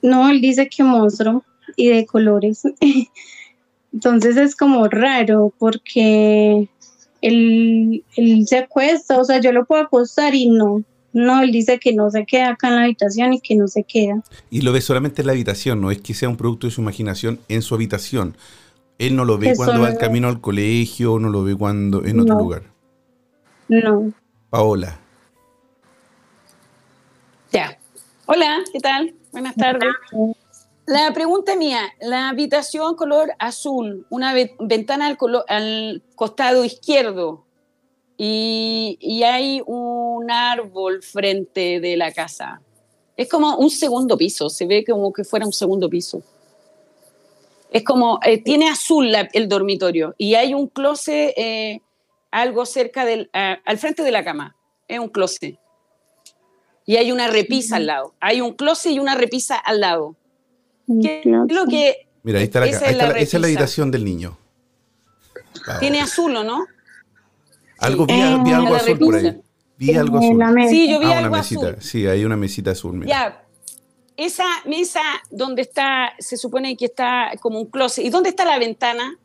[0.00, 1.44] No, él dice que monstruo
[1.76, 2.62] y de colores.
[3.92, 6.68] Entonces es como raro porque
[7.20, 10.82] él, él se acuesta, o sea, yo lo puedo acostar y no.
[11.12, 13.84] No, él dice que no se queda acá en la habitación y que no se
[13.84, 14.22] queda.
[14.50, 16.80] Y lo ve solamente en la habitación, no es que sea un producto de su
[16.80, 18.34] imaginación en su habitación.
[18.98, 21.54] Él no lo ve Eso cuando va al no- camino al colegio, no lo ve
[21.54, 22.40] cuando en otro No.
[22.40, 22.62] lugar.
[23.68, 24.10] No.
[24.48, 24.98] Paola,
[27.52, 27.78] Ya.
[28.26, 29.14] Hola, ¿qué tal?
[29.32, 29.92] Buenas tardes.
[30.86, 35.16] La pregunta mía, la habitación color azul, una ve- ventana
[35.48, 37.44] al, costado izquierdo
[38.18, 42.60] y, y hay un árbol frente de la casa.
[43.16, 46.22] Es como un segundo piso, se ve como que fuera un segundo piso.
[47.70, 51.80] Es como, eh, tiene azul la- el dormitorio y hay un closet eh,
[52.32, 54.56] algo cerca del, al frente de la cama.
[54.88, 55.58] Es un closet.
[56.84, 58.14] Y hay una repisa al lado.
[58.18, 60.16] Hay un closet y una repisa al lado.
[61.00, 63.18] ¿Qué es lo que mira, ahí está la, Esa ca- es ahí está la la-
[63.20, 64.38] esa es la habitación del niño.
[65.80, 66.66] Tiene azul o no?
[67.78, 69.40] Algo, vi, Eh, vi algo azul por ahí.
[69.76, 70.68] Vi algo azul.
[70.68, 71.68] Sí, yo vi Ah, una algo mesita.
[71.68, 71.82] azul.
[71.82, 72.94] Sí, hay una mesita azul.
[72.94, 73.06] Mira.
[73.08, 73.38] Ya.
[74.16, 75.00] Esa mesa
[75.30, 78.04] donde está, se supone que está como un closet.
[78.04, 79.16] ¿Y dónde está la ventana?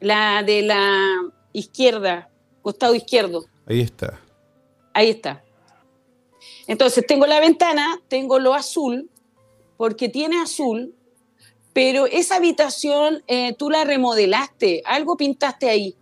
[0.00, 1.06] La de la
[1.52, 2.28] izquierda,
[2.60, 3.46] costado izquierdo.
[3.66, 4.18] Ahí está.
[4.92, 5.42] Ahí está.
[6.66, 9.08] Entonces tengo la ventana, tengo lo azul,
[9.82, 10.94] porque tiene azul,
[11.72, 15.96] pero esa habitación eh, tú la remodelaste, algo pintaste ahí.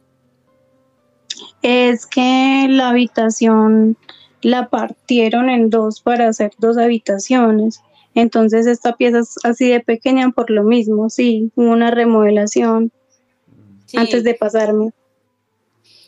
[1.62, 3.96] Es que la habitación
[4.42, 7.80] la partieron en dos para hacer dos habitaciones.
[8.14, 12.92] Entonces esta pieza es así de pequeña por lo mismo, sí, una remodelación
[13.86, 14.90] Sí, antes de pasarme.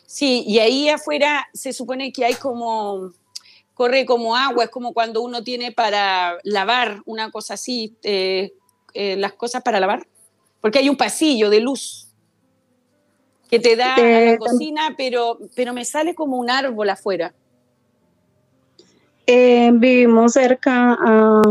[0.05, 3.13] sí, y ahí afuera se supone que hay como,
[3.73, 8.53] corre como agua, es como cuando uno tiene para lavar, una cosa así, eh,
[8.93, 10.05] eh, las cosas para lavar,
[10.61, 12.07] porque hay un pasillo de luz
[13.49, 17.33] que te da a la Eh, cocina, pero, pero me sale como un árbol afuera.
[19.25, 21.41] Eh, vivimos cerca a,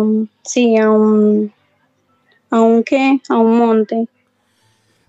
[0.42, 1.52] sí, a un,
[2.50, 4.08] a un qué, a un monte.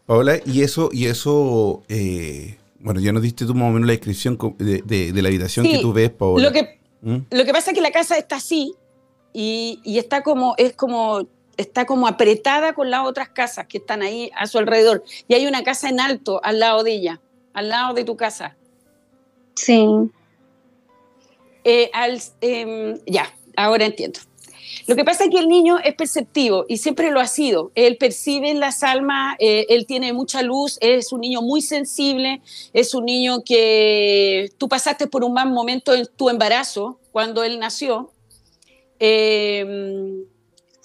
[0.05, 3.93] Paola, y eso, y eso, eh, bueno, ya nos diste tú más o menos la
[3.93, 6.45] descripción de, la habitación que tú ves, Paola.
[6.45, 7.17] Lo que, ¿Mm?
[7.31, 8.75] lo que pasa es que la casa está así
[9.33, 14.01] y, y, está como, es como, está como apretada con las otras casas que están
[14.01, 15.03] ahí a su alrededor.
[15.27, 17.21] Y hay una casa en alto al lado de ella,
[17.53, 18.55] al lado de tu casa.
[19.55, 19.85] Sí.
[21.63, 21.91] Eh,
[22.41, 24.19] em, ya, ahora entiendo.
[24.85, 27.71] Lo que pasa es que el niño es perceptivo y siempre lo ha sido.
[27.75, 32.41] Él percibe en las almas, eh, él tiene mucha luz, es un niño muy sensible,
[32.73, 37.59] es un niño que tú pasaste por un mal momento en tu embarazo cuando él
[37.59, 38.11] nació.
[38.99, 40.25] Em,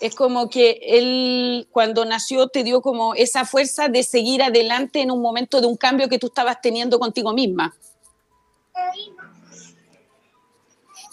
[0.01, 5.11] es como que él cuando nació te dio como esa fuerza de seguir adelante en
[5.11, 7.75] un momento de un cambio que tú estabas teniendo contigo misma.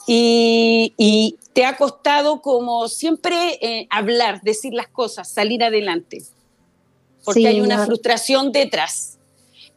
[0.07, 6.21] Y, te ha costado como siempre eh, hablar, decir las cosas, salir adelante,
[7.23, 9.17] porque hay una frustración detrás.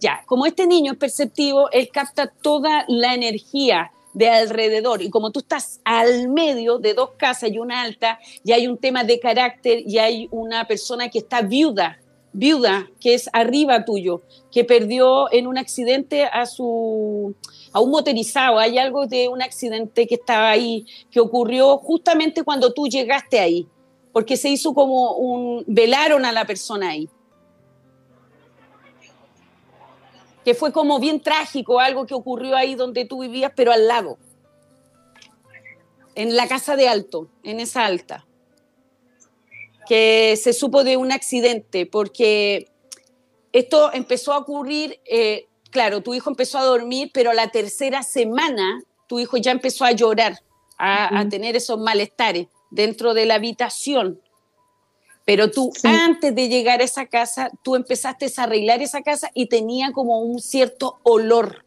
[0.00, 5.02] Ya, como este niño es perceptivo, él capta toda la energía de alrededor.
[5.02, 8.76] Y como tú estás al medio de dos casas y una alta, y hay un
[8.76, 12.00] tema de carácter y hay una persona que está viuda,
[12.32, 17.34] viuda, que es arriba tuyo, que perdió en un accidente a su
[17.78, 18.58] a un motorizado.
[18.58, 23.66] Hay algo de un accidente que estaba ahí, que ocurrió justamente cuando tú llegaste ahí,
[24.12, 27.08] porque se hizo como un velaron a la persona ahí.
[30.44, 34.18] Que fue como bien trágico, algo que ocurrió ahí donde tú vivías, pero al lado.
[36.14, 38.24] En la casa de Alto, en esa alta
[39.88, 42.68] que se supo de un accidente, porque
[43.52, 48.80] esto empezó a ocurrir, eh, claro, tu hijo empezó a dormir, pero la tercera semana
[49.08, 50.38] tu hijo ya empezó a llorar,
[50.78, 54.20] a, tener esos malestares dentro de la habitación.
[55.24, 59.46] Pero tú, antes de llegar a esa casa, tú empezaste a arreglar esa casa y
[59.46, 61.64] tenía como un cierto olor.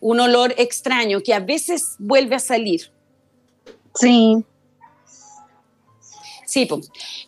[0.00, 2.92] Un olor extraño que a veces vuelve a salir.
[3.94, 4.44] Sí.
[6.48, 6.66] Sí,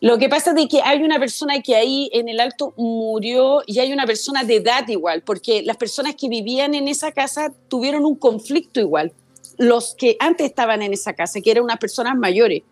[0.00, 3.78] lo que pasa es que hay una persona que ahí en el alto murió y
[3.78, 8.06] hay una persona de edad igual, porque las personas que vivían en esa casa tuvieron
[8.06, 9.12] un conflicto igual.
[9.58, 12.62] Los que antes estaban en esa casa, que eran unas personas mayores.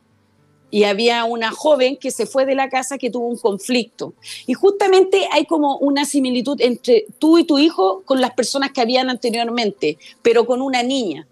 [0.70, 4.14] Y había una joven que se fue de la casa que tuvo un conflicto.
[4.46, 8.80] Y justamente hay como una similitud entre tú y tu hijo con las personas que
[8.80, 11.28] habían anteriormente, pero con una niña.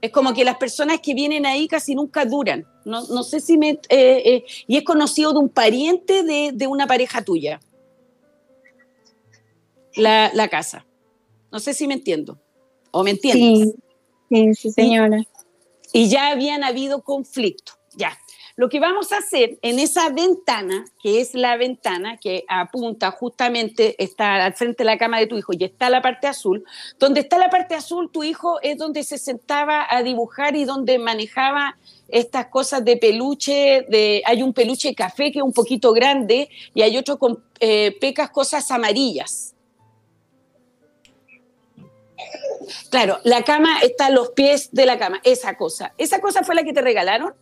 [0.00, 2.66] Es como que las personas que vienen ahí casi nunca duran.
[2.84, 3.70] No, sé si me...
[3.70, 7.60] Eh, eh, y es conocido de un pariente de, una pareja tuya.
[9.96, 10.86] La, casa.
[11.52, 12.40] No sé si me entiendo.
[12.90, 13.74] ¿O me entiendes?
[14.30, 15.18] Sí, sí, señora.
[15.92, 17.76] Y, y ya habían habido conflictos.
[17.94, 18.16] Ya.
[18.60, 23.94] Lo que vamos a hacer en esa ventana, que es la ventana que apunta justamente,
[23.96, 26.62] está al frente de la cama de tu hijo y está la parte azul,
[26.98, 30.98] donde está la parte azul, tu hijo es donde se sentaba a dibujar y donde
[30.98, 36.50] manejaba estas cosas de peluche, de, hay un peluche café que es un poquito grande
[36.74, 39.54] y hay otro con eh, pecas cosas amarillas.
[42.90, 45.94] Claro, la cama está a los pies de la cama, esa cosa.
[45.96, 47.32] ¿Esa cosa fue la que te regalaron?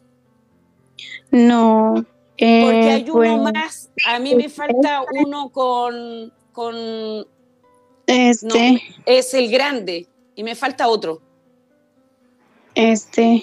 [1.31, 2.05] No.
[2.37, 3.91] Eh, Porque hay uno más.
[4.07, 6.33] A mí me falta uno con.
[6.53, 7.27] con
[8.07, 8.83] este.
[9.05, 10.07] es el grande.
[10.35, 11.21] Y me falta otro.
[12.75, 13.43] Este.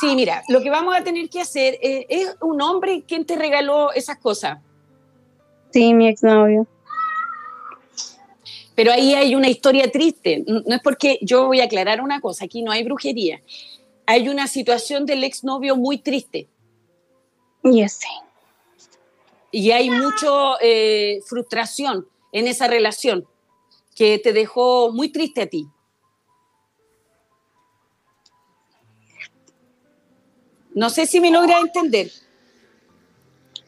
[0.00, 3.36] Sí, mira, lo que vamos a tener que hacer es, es un hombre quien te
[3.36, 4.58] regaló esas cosas.
[5.70, 6.66] Sí, mi exnovio.
[8.74, 10.42] Pero ahí hay una historia triste.
[10.46, 13.42] No es porque yo voy a aclarar una cosa, aquí no hay brujería
[14.10, 16.48] hay una situación del exnovio muy triste.
[17.62, 18.00] Yes.
[19.52, 23.24] Y hay mucha eh, frustración en esa relación
[23.94, 25.68] que te dejó muy triste a ti.
[30.74, 32.10] No sé si me logra entender.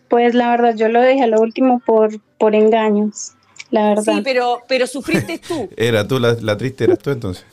[0.08, 3.34] Pues la verdad, yo lo dejé a lo último por, por engaños,
[3.70, 4.16] la verdad.
[4.16, 5.68] Sí, pero, pero sufriste tú.
[5.76, 7.46] Era tú, la, la triste eras tú entonces.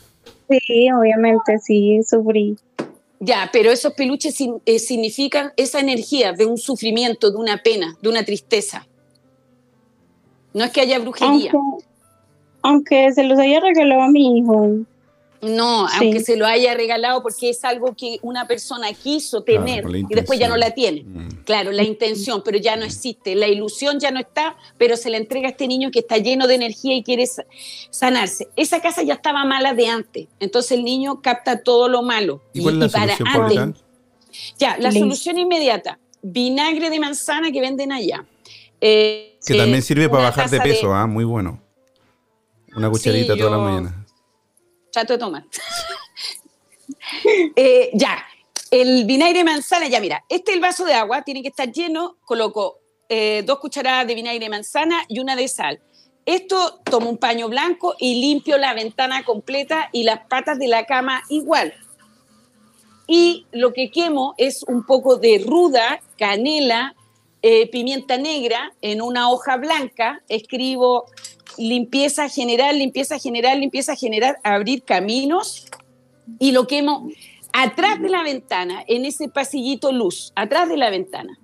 [0.50, 2.58] Sí, obviamente, sí, sufrí.
[3.20, 8.10] Ya, pero esos peluches eh, significan esa energía de un sufrimiento, de una pena, de
[8.10, 8.88] una tristeza.
[10.54, 11.52] No es que haya brujería.
[12.62, 14.86] Aunque, se los haya regalado a mi hijo.
[15.42, 15.96] No, Sí.
[16.00, 19.98] aunque se lo haya regalado porque es algo que una persona quiso Claro, tener la
[20.00, 21.04] y después ya no la tiene.
[21.04, 21.30] Mm.
[21.46, 23.36] Claro, la intención, pero ya no existe.
[23.36, 26.46] La ilusión ya no está, pero se la entrega a este niño que está lleno
[26.46, 27.46] de energía y quiere sa-
[27.90, 28.50] sanarse.
[28.58, 32.42] Esa casa ya estaba mala de antes, entonces el niño capta todo lo malo.
[32.54, 33.86] ¿Y cuál es la para solución, antes- Paulita?
[34.58, 38.26] Ya, la solución inmediata, vinagre de manzana que venden allá.
[38.82, 41.08] Eh, Que eh, también sirve para bajar de peso, ¿ah?
[41.08, 41.62] Muy bueno.
[42.76, 43.99] Una cucharita Sí, toda la mañana.
[44.92, 45.46] Trato de tomar.
[47.56, 48.26] Eh, ya,
[48.72, 51.72] el vinagre de manzana, ya mira, este es el vaso de agua, tiene que estar
[51.72, 55.80] lleno, coloco eh, dos cucharadas de vinagre de manzana y una de sal.
[56.26, 60.86] Esto tomo un paño blanco y limpio la ventana completa y las patas de la
[60.86, 61.74] cama igual.
[63.08, 66.96] Y lo que quemo es un poco de ruda, canela,
[67.42, 70.22] eh, pimienta negra en una hoja blanca.
[70.28, 71.06] Escribo
[71.60, 75.68] limpieza general, limpieza general, limpieza general, abrir caminos
[76.40, 77.10] y lo quemo
[77.52, 81.38] atrás de la ventana, en ese pasillito luz, atrás de la ventana.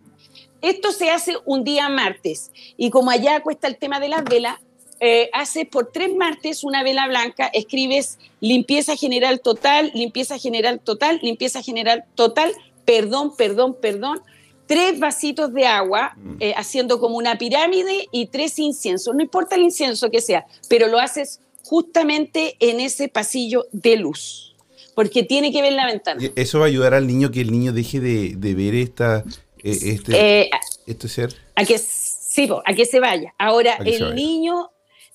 [0.61, 4.59] Esto se hace un día martes y como allá cuesta el tema de las velas,
[5.01, 11.19] eh, haces por tres martes una vela blanca, escribes limpieza general total, limpieza general total,
[11.21, 12.53] limpieza general total,
[12.85, 14.21] perdón, perdón, perdón,
[14.67, 19.13] tres vasitos de agua, eh, haciendo como una pirámide y tres inciensos.
[19.13, 24.55] No importa el incienso que sea, pero lo haces justamente en ese pasillo de luz,
[24.95, 26.21] porque tiene que ver la ventana.
[26.35, 29.23] Eso va a ayudar al niño que el niño deje de, de ver esta,
[29.63, 30.49] eh, este, Eh,
[30.87, 31.35] este ser.
[31.55, 33.33] a que sí, a que se vaya.
[33.37, 34.13] Ahora, el vaya.
[34.13, 34.69] niño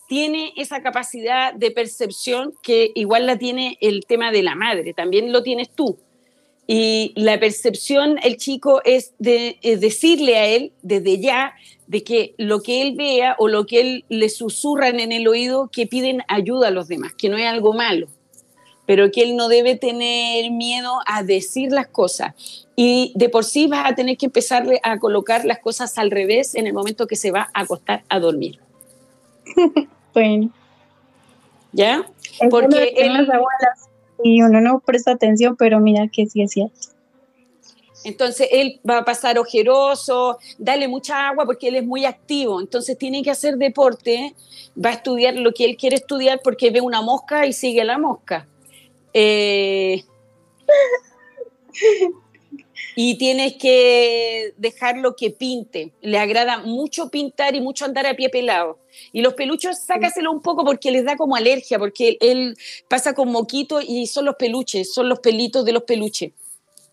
[0.09, 5.32] tiene esa capacidad de percepción que igual la tiene el tema de la madre, también
[5.32, 5.98] lo tienes tú.
[6.72, 11.52] Y la percepción, el chico, es de es decirle a él desde ya
[11.88, 15.68] de que lo que él vea o lo que él le susurran en el oído,
[15.72, 18.06] que piden ayuda a los demás, que no es algo malo,
[18.86, 22.68] pero que él no debe tener miedo a decir las cosas.
[22.76, 26.54] Y de por sí vas a tener que empezarle a colocar las cosas al revés
[26.54, 28.60] en el momento que se va a acostar a dormir.
[30.14, 30.50] Bueno,
[31.72, 32.04] ¿Ya?
[32.48, 33.89] Porque lo decían él- las abuelas
[34.22, 36.78] y uno no presta atención, pero mira que sí es cierto.
[38.04, 42.96] Entonces él va a pasar ojeroso, dale mucha agua porque él es muy activo, entonces
[42.96, 44.34] tiene que hacer deporte,
[44.82, 47.98] va a estudiar lo que él quiere estudiar porque ve una mosca y sigue la
[47.98, 48.48] mosca.
[49.12, 50.02] Eh,
[52.97, 58.28] y tienes que dejarlo que pinte, le agrada mucho pintar y mucho andar a pie
[58.28, 58.78] pelado.
[59.12, 62.57] Y los peluchos, sácaselo un poco porque les da como alergia, porque él
[62.89, 66.33] pasa con moquito y son los peluches, son los pelitos de los peluches.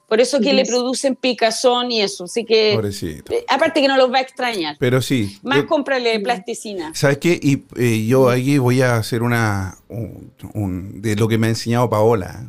[0.08, 2.24] Por eso que le producen picazón y eso.
[2.24, 3.34] Así que, Pobrecito.
[3.34, 4.78] eh, aparte que no los va a extrañar.
[4.80, 5.38] Pero sí.
[5.44, 6.94] Más yo- cómprale plasticina.
[6.96, 7.38] ¿Sabes qué?
[7.44, 9.78] Y eh, yo aquí voy a hacer una.
[9.90, 12.46] un- un- de lo que me ha enseñado Paola.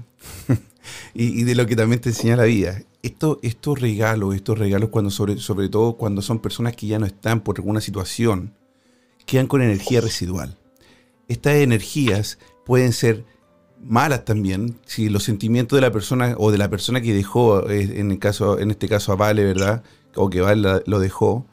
[1.14, 2.80] y, y de lo que también te enseña la vida.
[3.02, 7.40] Esto, estos regalos, estos regalos, cuando sobre, todo cuando son personas que ya no están
[7.40, 8.54] por alguna situación,
[9.26, 10.56] quedan con energía residual.
[11.28, 13.24] Estas energías pueden ser
[13.80, 18.00] malas también, si los sentimientos de la persona o de la persona que dejó, eh,
[18.00, 19.84] en, el caso, en este caso a Vale, ¿verdad?
[20.16, 21.46] O que Vale lo dejó,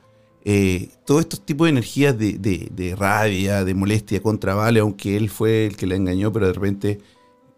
[0.43, 5.15] eh, todos estos tipos de energías de, de- de rabia, de molestia contra Vale, aunque
[5.17, 6.99] él fue el que la engañó, pero de repente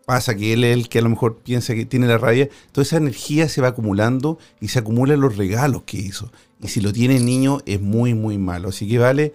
[0.08, 2.84] pasa que él es el que a lo mejor piensa que tiene la rabia, toda
[2.84, 6.32] esa energía se va acumulando y se acumulan los regalos que hizo.
[6.62, 8.70] Y si lo tiene niño es muy, muy malo.
[8.70, 9.34] Así que Vale,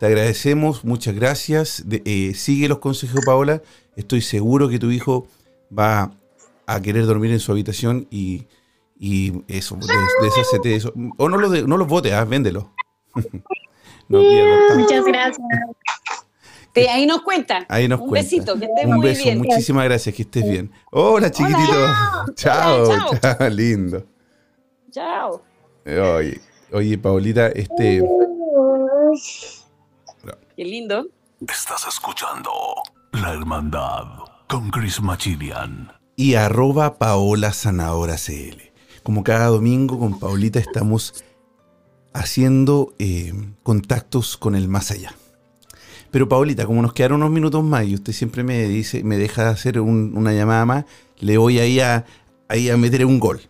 [0.00, 1.84] te agradecemos, muchas gracias.
[1.86, 3.62] De- eh, sigue los consejos, Paola.
[3.94, 5.28] Estoy seguro que tu hijo
[5.76, 6.10] va
[6.66, 8.46] a querer dormir en su habitación y,
[8.98, 10.92] y eso, des- de eso.
[11.16, 12.72] O no, lo de- no los ah, véndelo.
[14.08, 14.82] no pierdas tanto.
[14.82, 15.46] Muchas gracias.
[16.82, 17.64] Te- ahí nos cuenta.
[17.68, 18.24] Ahí nos Un cuenta.
[18.24, 19.38] besito, que estés Un muy beso, bien.
[19.38, 20.70] muchísimas gracias, que estés bien.
[20.90, 21.72] Hola, chiquitito.
[22.34, 23.18] Chao, chao.
[23.20, 24.04] chao, lindo.
[24.90, 25.42] Chao.
[25.86, 26.40] Oye,
[26.72, 28.02] oye, Paulita, este,
[30.56, 31.06] Qué lindo.
[31.40, 32.50] Estás escuchando
[33.12, 34.04] La Hermandad
[34.48, 35.92] con Chris Machilian.
[36.16, 38.72] y arroba Paola Zanahora CL.
[39.02, 41.24] Como cada domingo con Paulita estamos
[42.12, 45.14] haciendo eh, contactos con el más allá.
[46.10, 49.50] Pero Paulita, como nos quedaron unos minutos más y usted siempre me dice, me deja
[49.50, 50.84] hacer un- una llamada más,
[51.20, 52.04] le voy ahí a,
[52.48, 53.40] ahí a meter un gol.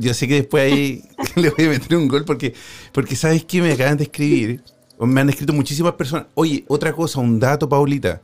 [0.00, 1.02] Yo sé que después ahí
[1.36, 2.54] le voy a meter un gol porque,
[2.92, 3.62] porque ¿sabes qué?
[3.62, 4.62] Me acaban de escribir,
[4.98, 6.26] me han escrito muchísimas personas.
[6.34, 8.20] Oye, otra cosa, un dato, Paulita.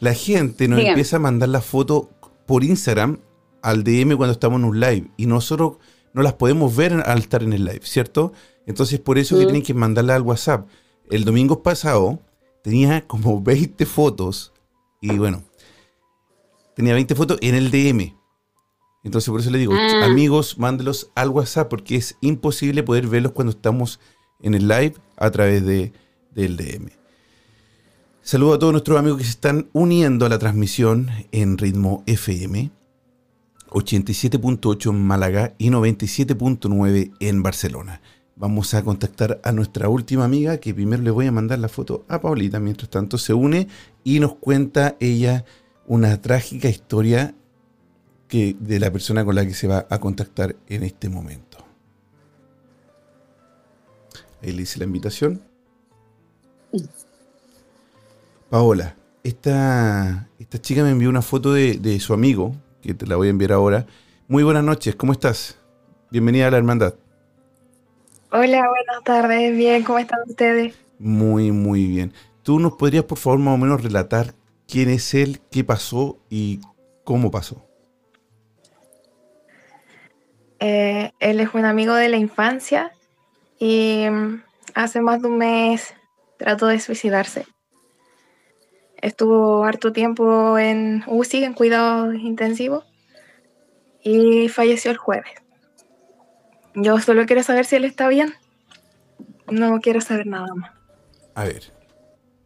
[0.00, 0.90] La gente nos Dígame.
[0.92, 2.10] empieza a mandar la foto
[2.46, 3.18] por Instagram
[3.62, 5.78] al DM cuando estamos en un live y nosotros
[6.12, 8.32] no las podemos ver al estar en el live, ¿cierto?
[8.66, 9.46] Entonces por eso que Mm.
[9.48, 10.68] tienen que mandarla al WhatsApp.
[11.10, 12.20] El domingo pasado
[12.68, 14.52] tenía como 20 fotos
[15.00, 15.42] y bueno,
[16.76, 18.14] tenía 20 fotos en el DM.
[19.04, 20.04] Entonces por eso le digo, Ah.
[20.04, 24.00] amigos, mándelos al WhatsApp porque es imposible poder verlos cuando estamos
[24.42, 25.92] en el live a través de,
[26.34, 26.90] del DM.
[28.20, 32.70] Saludo a todos nuestros amigos que se están uniendo a la transmisión en ritmo FM.
[33.70, 38.02] 87.8 en Málaga y 97.9 en Barcelona.
[38.38, 42.04] Vamos a contactar a nuestra última amiga, que primero le voy a mandar la foto
[42.06, 43.66] a Paulita, mientras tanto se une
[44.04, 45.44] y nos cuenta ella
[45.88, 47.34] una trágica historia
[48.28, 51.58] que, de la persona con la que se va a contactar en este momento.
[54.40, 55.42] Ahí le hice la invitación.
[58.50, 63.16] Paola, esta, esta chica me envió una foto de, de su amigo, que te la
[63.16, 63.86] voy a enviar ahora.
[64.28, 65.58] Muy buenas noches, ¿cómo estás?
[66.12, 66.94] Bienvenida a la hermandad.
[68.30, 69.56] Hola, buenas tardes.
[69.56, 70.74] Bien, ¿cómo están ustedes?
[70.98, 72.12] Muy, muy bien.
[72.42, 74.34] ¿Tú nos podrías, por favor, más o menos relatar
[74.66, 76.60] quién es él, qué pasó y
[77.04, 77.64] cómo pasó?
[80.60, 82.92] Eh, él es un amigo de la infancia
[83.58, 84.42] y mm,
[84.74, 85.94] hace más de un mes
[86.36, 87.46] trató de suicidarse.
[88.98, 92.84] Estuvo harto tiempo en UCI, en cuidados intensivos,
[94.02, 95.32] y falleció el jueves.
[96.82, 98.34] Yo solo quiero saber si él está bien.
[99.50, 100.70] No quiero saber nada más.
[101.34, 101.72] A ver,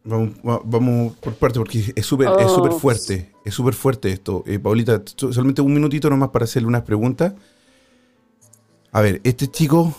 [0.04, 2.54] vamos, va- vamos por parte porque es súper es Oh.
[2.56, 4.44] súper fuerte, es súper fuerte esto.
[4.46, 7.34] Eh, Paulita, so- solamente un minutito nomás para hacerle unas preguntas.
[8.92, 9.94] A ver, este chico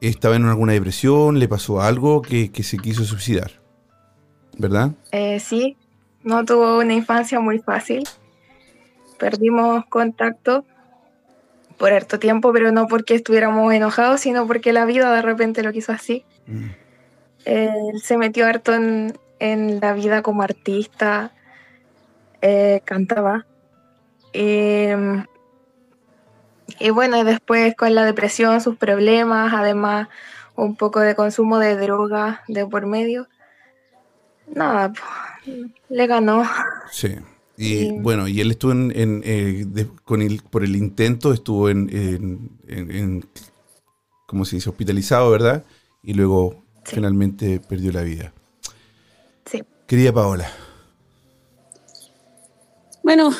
[0.00, 3.50] estaba en alguna depresión, le pasó algo que, que se quiso suicidar,
[4.56, 4.92] ¿verdad?
[5.12, 5.76] Eh, sí,
[6.22, 8.04] no tuvo una infancia muy fácil.
[9.18, 10.64] Perdimos contacto
[11.80, 15.72] por harto tiempo, pero no porque estuviéramos enojados, sino porque la vida de repente lo
[15.72, 16.26] quiso así.
[16.46, 16.68] Mm.
[17.46, 21.32] Él se metió harto en, en la vida como artista,
[22.42, 23.46] eh, cantaba.
[24.34, 24.88] Y,
[26.78, 30.08] y bueno, y después con la depresión, sus problemas, además
[30.56, 33.26] un poco de consumo de droga de por medio.
[34.48, 34.92] Nada,
[35.88, 36.44] le ganó.
[36.90, 37.16] Sí.
[37.62, 37.90] Y Sí.
[38.00, 41.90] bueno, y él estuvo en, en, eh, de- con el, por el intento, estuvo en,
[41.94, 43.24] en, en- en-
[44.26, 44.70] ¿cómo se dice?
[44.70, 45.64] Hospitalizado, ¿verdad?
[46.02, 46.94] Y luego Sí.
[46.94, 48.32] finalmente perdió la vida.
[49.44, 49.62] Sí.
[49.86, 50.50] Querida Paola,
[53.02, 53.30] Bueno,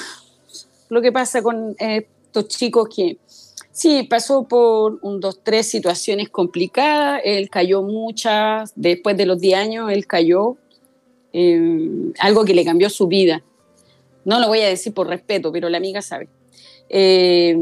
[0.89, 3.19] lo que pasa con eh, estos chicos que
[3.73, 9.59] sí, pasó por un, dos, tres situaciones complicadas, él cayó muchas, después de los 10
[9.59, 10.57] años él cayó,
[11.33, 13.43] eh, algo que le cambió su vida.
[14.25, 16.29] No lo voy a decir por respeto, pero la amiga sabe.
[16.89, 17.57] Eh,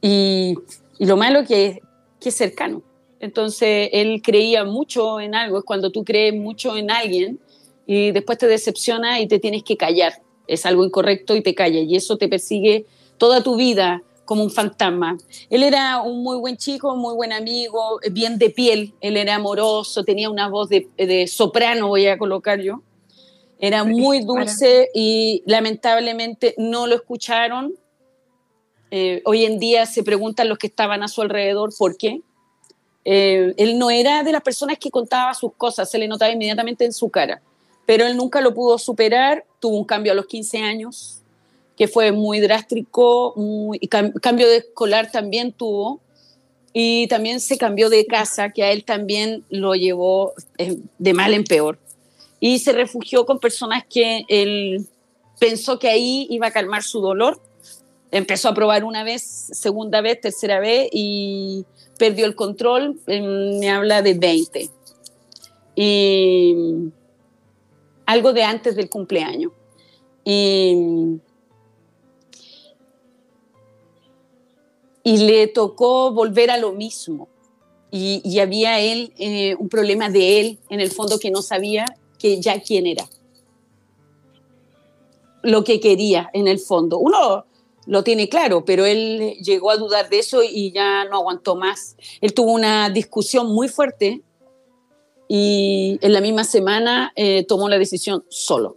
[0.00, 0.54] y,
[0.98, 1.80] lo malo que,
[2.20, 2.82] que es cercano.
[3.20, 7.38] Entonces él creía mucho en algo, es cuando tú crees mucho en alguien
[7.86, 10.22] y después te decepciona y te tienes que callar.
[10.46, 14.50] Es algo incorrecto y te callas y eso te persigue toda tu vida como un
[14.50, 15.16] fantasma.
[15.48, 20.04] Él era un muy buen chico, muy buen amigo, bien de piel, él era amoroso,
[20.04, 22.82] tenía una voz de, de soprano, voy a colocar yo.
[23.58, 27.74] Era muy dulce y lamentablemente no lo escucharon.
[28.90, 32.20] Eh, hoy en día se preguntan los que estaban a su alrededor por qué.
[33.04, 36.84] Eh, él no era de las personas que contaba sus cosas, se le notaba inmediatamente
[36.84, 37.40] en su cara,
[37.86, 41.22] pero él nunca lo pudo superar, tuvo un cambio a los 15 años,
[41.76, 46.00] que fue muy drástico, muy, y cam- cambio de escolar también tuvo,
[46.74, 51.32] y también se cambió de casa, que a él también lo llevó eh, de mal
[51.32, 51.78] en peor.
[52.40, 54.86] Y se refugió con personas que él
[55.38, 57.40] pensó que ahí iba a calmar su dolor.
[58.10, 61.64] Empezó a probar una vez, segunda vez, tercera vez y
[61.98, 63.00] perdió el control.
[63.06, 64.70] eh, Me habla de 20.
[65.74, 66.54] Y
[68.06, 69.52] algo de antes del cumpleaños.
[70.24, 71.20] Y,
[75.02, 77.28] y le tocó volver a lo mismo.
[77.90, 81.86] Y, y había él, eh, un problema de él, en el fondo, que no sabía
[82.18, 83.08] que ya quién era.
[85.42, 86.98] Lo que quería, en el fondo.
[86.98, 87.46] Uno
[87.86, 91.96] lo tiene claro, pero él llegó a dudar de eso y ya no aguantó más.
[92.20, 94.22] Él tuvo una discusión muy fuerte
[95.28, 98.76] y en la misma semana eh, tomó la decisión solo.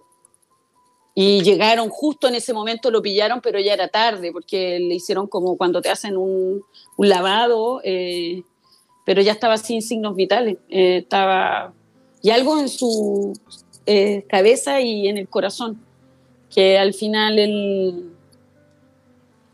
[1.13, 5.27] Y llegaron justo en ese momento, lo pillaron, pero ya era tarde, porque le hicieron
[5.27, 6.63] como cuando te hacen un,
[6.95, 8.43] un lavado, eh,
[9.05, 10.57] pero ya estaba sin signos vitales.
[10.69, 11.73] eh, estaba.
[12.21, 13.33] Y algo en su
[13.85, 15.79] eh, cabeza y en el corazón,
[16.49, 18.07] que al final él.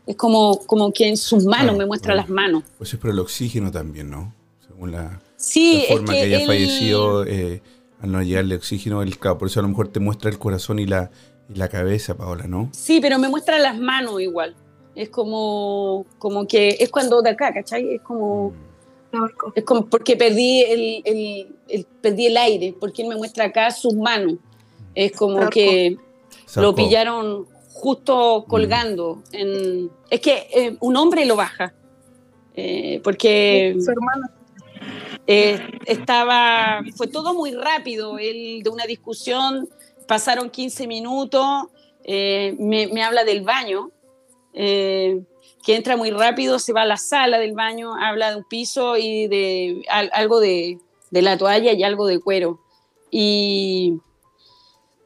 [0.06, 2.62] Es como, como que en sus manos Ah, me muestra las manos.
[2.78, 4.34] pues es por el oxígeno también, ¿no?
[4.66, 7.62] Según la, Sí, la forma es que, que él- fallecido, eh,
[8.00, 10.86] al no llegarle oxígeno, el, por eso a lo mejor te muestra el corazón y
[10.86, 11.10] la,
[11.50, 12.68] Y la cabeza, Paola, ¿no?
[12.72, 14.54] Sí, pero me muestra las manos igual.
[14.94, 17.94] Es como, como que es cuando de acá, ¿cachai?
[17.94, 18.52] Es como,
[19.54, 23.70] es como porque perdí el, el- el- perdí el aire, porque él me muestra acá
[23.70, 24.34] sus manos.
[24.94, 25.96] Es como que
[26.56, 29.22] lo pillaron justo colgando.
[29.32, 31.72] En, es que eh, un hombre lo baja.
[32.54, 34.28] Eh, porque Su hermano.
[35.26, 38.18] eh, estaba, fue todo muy rápido.
[38.18, 39.68] Él de una discusión
[40.08, 41.66] pasaron 15 minutos,
[42.02, 43.90] eh, me, me habla del baño,
[44.54, 45.20] eh,
[45.64, 48.96] que entra muy rápido, se va a la sala del baño, habla de un piso
[48.96, 50.78] y de al- algo de,
[51.10, 52.60] de la toalla y algo de cuero.
[53.10, 53.94] Y,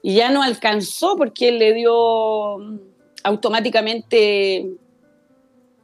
[0.04, 2.78] ya no alcanzó porque él le dio mm,
[3.24, 4.68] automáticamente,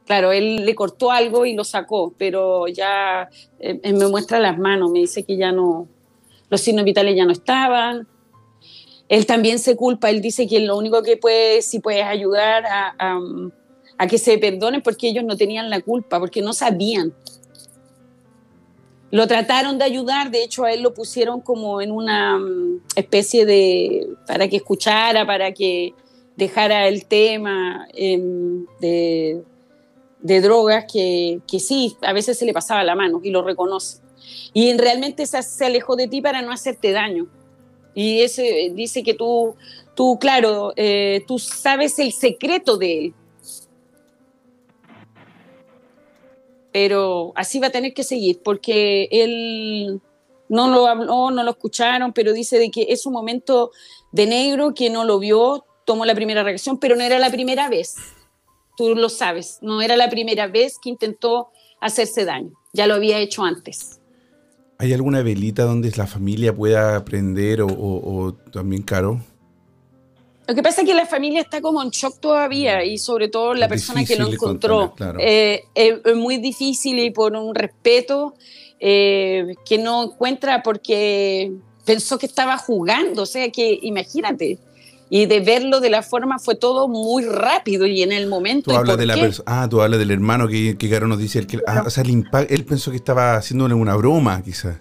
[0.05, 4.57] claro, él le cortó algo y lo sacó, pero ya eh, eh, me muestra las
[4.57, 5.87] manos, me dice que ya no,
[6.49, 8.07] los signos vitales ya no estaban.
[9.07, 12.95] Él también se culpa, él dice que lo único que puede, si puedes ayudar a,
[12.99, 13.19] a,
[13.99, 17.13] a que se perdonen porque ellos no tenían la culpa, porque no sabían.
[19.11, 23.45] Lo trataron de ayudar, de hecho a él lo pusieron como en una mm, especie
[23.45, 25.93] de, para que escuchara, para que
[26.37, 29.43] dejara el tema em, de,
[30.21, 33.99] de drogas que, que sí, a veces se le pasaba la mano y lo reconoce.
[34.53, 37.27] Y realmente se, alejó de ti para no hacerte daño.
[37.93, 39.55] Y ese dice que tú,
[39.93, 43.13] tú claro, eh, tú sabes el secreto de él.
[46.71, 50.01] Pero así va a tener que seguir, porque él
[50.49, 53.71] no lo habló, no lo escucharon, pero dice de que es un momento
[54.11, 57.69] de negro que no lo vio, tomó la primera reacción, pero no era la primera
[57.69, 57.95] vez.
[58.77, 61.49] Tú lo sabes, no era la primera vez que intentó
[61.81, 63.99] hacerse daño, ya lo había hecho antes.
[64.77, 69.19] ¿Hay alguna velita donde la familia pueda prender o, o- o también, Caro?
[70.49, 73.53] Lo que pasa es que la familia está como en shock todavía y sobre todo
[73.53, 74.95] la persona que lo encontró.
[74.95, 75.19] claro.
[75.21, 78.33] Eh, es, muy difícil y por un respeto
[78.79, 81.51] eh, que no encuentra porque
[81.85, 84.57] pensó que estaba jugando, o sea que imagínate.
[85.11, 88.71] Y de verlo de la forma fue todo muy rápido y en el momento.
[88.71, 89.31] Tú ¿y hablas de la.
[89.45, 91.37] Ah, tú hablas del hermano que, que Caro nos dice.
[91.37, 94.77] El que, ah, o sea, el impa- él pensó que estaba haciéndole una broma, quizás.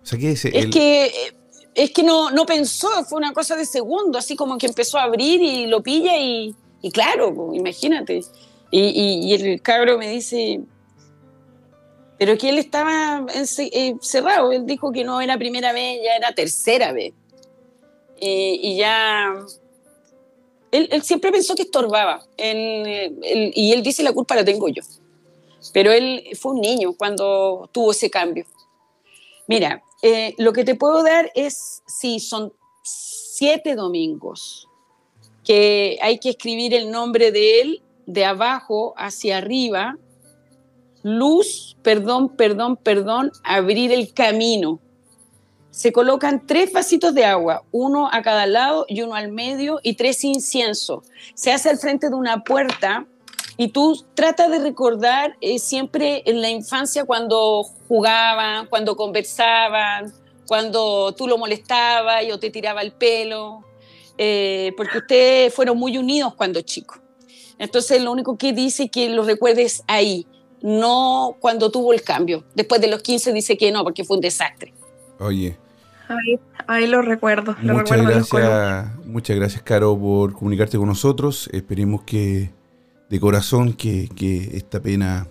[0.00, 0.44] O sea, ¿qué es?
[0.44, 1.10] El- que, eh,
[1.78, 5.04] es que no, no pensó, fue una cosa de segundo, así como que empezó a
[5.04, 6.56] abrir y lo pilla y,
[6.92, 8.22] claro, imagínate.
[8.72, 10.60] Y, el cabro me dice,
[12.18, 16.34] pero que él estaba eh, cerrado, él dijo que no era primera vez, ya era
[16.34, 17.14] tercera vez.
[18.20, 19.36] Y, y ya...
[20.72, 24.82] Él, siempre pensó que estorbaba, eh, y él dice la culpa la tengo yo.
[25.72, 28.46] Pero él fue un niño cuando tuvo ese cambio.
[29.46, 34.68] Mira, eh, lo que te puedo dar es, sí, son siete domingos,
[35.44, 39.96] que hay que escribir el nombre de él de abajo hacia arriba,
[41.02, 44.80] luz, perdón, perdón, perdón, abrir el camino.
[45.70, 49.94] Se colocan tres vasitos de agua, uno a cada lado y uno al medio y
[49.94, 51.04] tres inciensos.
[51.34, 53.06] Se hace al frente de una puerta
[53.60, 60.14] y tú tratas de recordar eh, siempre en la infancia cuando jugaban, cuando conversaban,
[60.46, 63.64] cuando tú lo molestabas y o te tiraba el pelo,
[64.16, 67.00] eh, porque ustedes fueron muy unidos cuando chicos.
[67.58, 70.24] Entonces lo único que dice es que lo recuerdes ahí,
[70.62, 72.44] no cuando tuvo el cambio.
[72.54, 74.72] Después de los 15 dice que no, porque fue un desastre.
[75.18, 75.58] Oye,
[76.08, 77.54] Ahí, ahí lo recuerdo.
[77.60, 81.50] Lo muchas recuerdo gracias, muchas gracias, Caro, por comunicarte con nosotros.
[81.52, 82.50] Esperemos que,
[83.08, 85.28] de corazón, que, que esta pena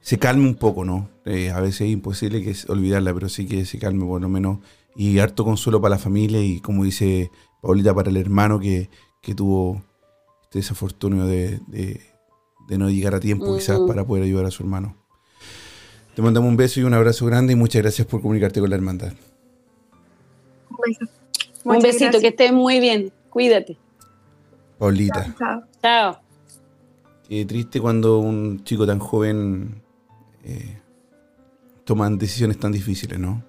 [0.00, 1.08] se calme un poco, ¿no?
[1.24, 4.28] Eh, a veces es imposible que se- olvidarla, pero sí que se calme por lo
[4.28, 4.58] menos.
[4.96, 7.30] Y harto consuelo para la familia y, como dice
[7.62, 8.90] Paulita, para el hermano que,
[9.20, 9.82] que tuvo
[10.44, 12.00] este desafortunio de, de-
[12.68, 13.86] de no llegar a tiempo, quizás, Ujú.
[13.88, 14.96] para poder ayudar a su hermano.
[16.14, 18.76] Te mandamos un beso y un abrazo grande y muchas gracias por comunicarte con la
[18.76, 19.12] hermandad.
[20.70, 21.12] Un beso.
[21.64, 23.12] un besito, que estés muy bien.
[23.30, 23.78] Cuídate.
[24.78, 25.34] Paulita.
[25.38, 25.62] Chao.
[25.80, 26.21] Chao.
[27.32, 29.80] Qué triste cuando un chico tan joven
[30.44, 30.76] eh,
[31.82, 33.42] toman decisiones tan difíciles, ¿no?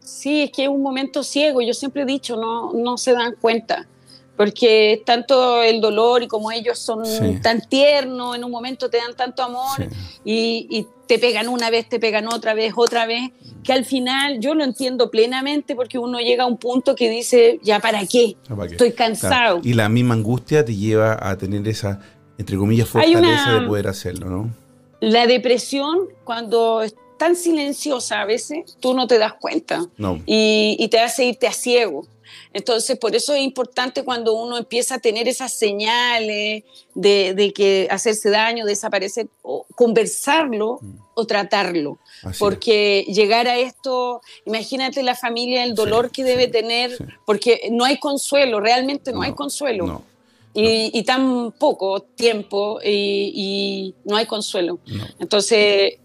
[0.00, 3.36] Sí, es que es un momento ciego, yo siempre he dicho, no, no se dan
[3.40, 3.86] cuenta,
[4.36, 7.38] porque es tanto el dolor y como ellos son Sí.
[7.40, 9.84] tan tiernos, en un momento te dan tanto amor Sí.
[10.24, 13.30] y, y te pegan una vez, te pegan otra vez, otra vez,
[13.62, 17.60] que al final yo lo entiendo plenamente porque uno llega a un punto que dice,
[17.62, 18.72] ya para qué, ¿Para qué?
[18.74, 18.96] estoy Claro.
[19.14, 19.60] cansado.
[19.62, 22.00] Y la misma angustia te lleva a tener esa,
[22.38, 23.18] entre comillas, fortaleza
[23.50, 24.50] una- de poder hacerlo, ¿no?
[25.00, 29.86] La depresión, cuando es tan silenciosa a veces, tú no te das cuenta.
[29.96, 30.20] No.
[30.26, 32.06] y, y te hace irte a ciego.
[32.52, 36.64] Entonces, por eso es importante cuando uno empieza a tener esas señales
[36.94, 40.80] de, de que hacerse daño, desaparecer, o conversarlo
[41.14, 41.98] o tratarlo.
[42.22, 46.96] Así porque llegar a esto, imagínate la familia, el dolor Sí, que debe sí, tener,
[46.96, 47.04] sí.
[47.26, 49.86] porque no hay consuelo, realmente no, No, hay consuelo.
[49.86, 50.02] No,
[50.56, 54.80] y, y tan poco tiempo y, y no hay consuelo.
[54.86, 55.04] no.
[55.18, 55.98] Entonces,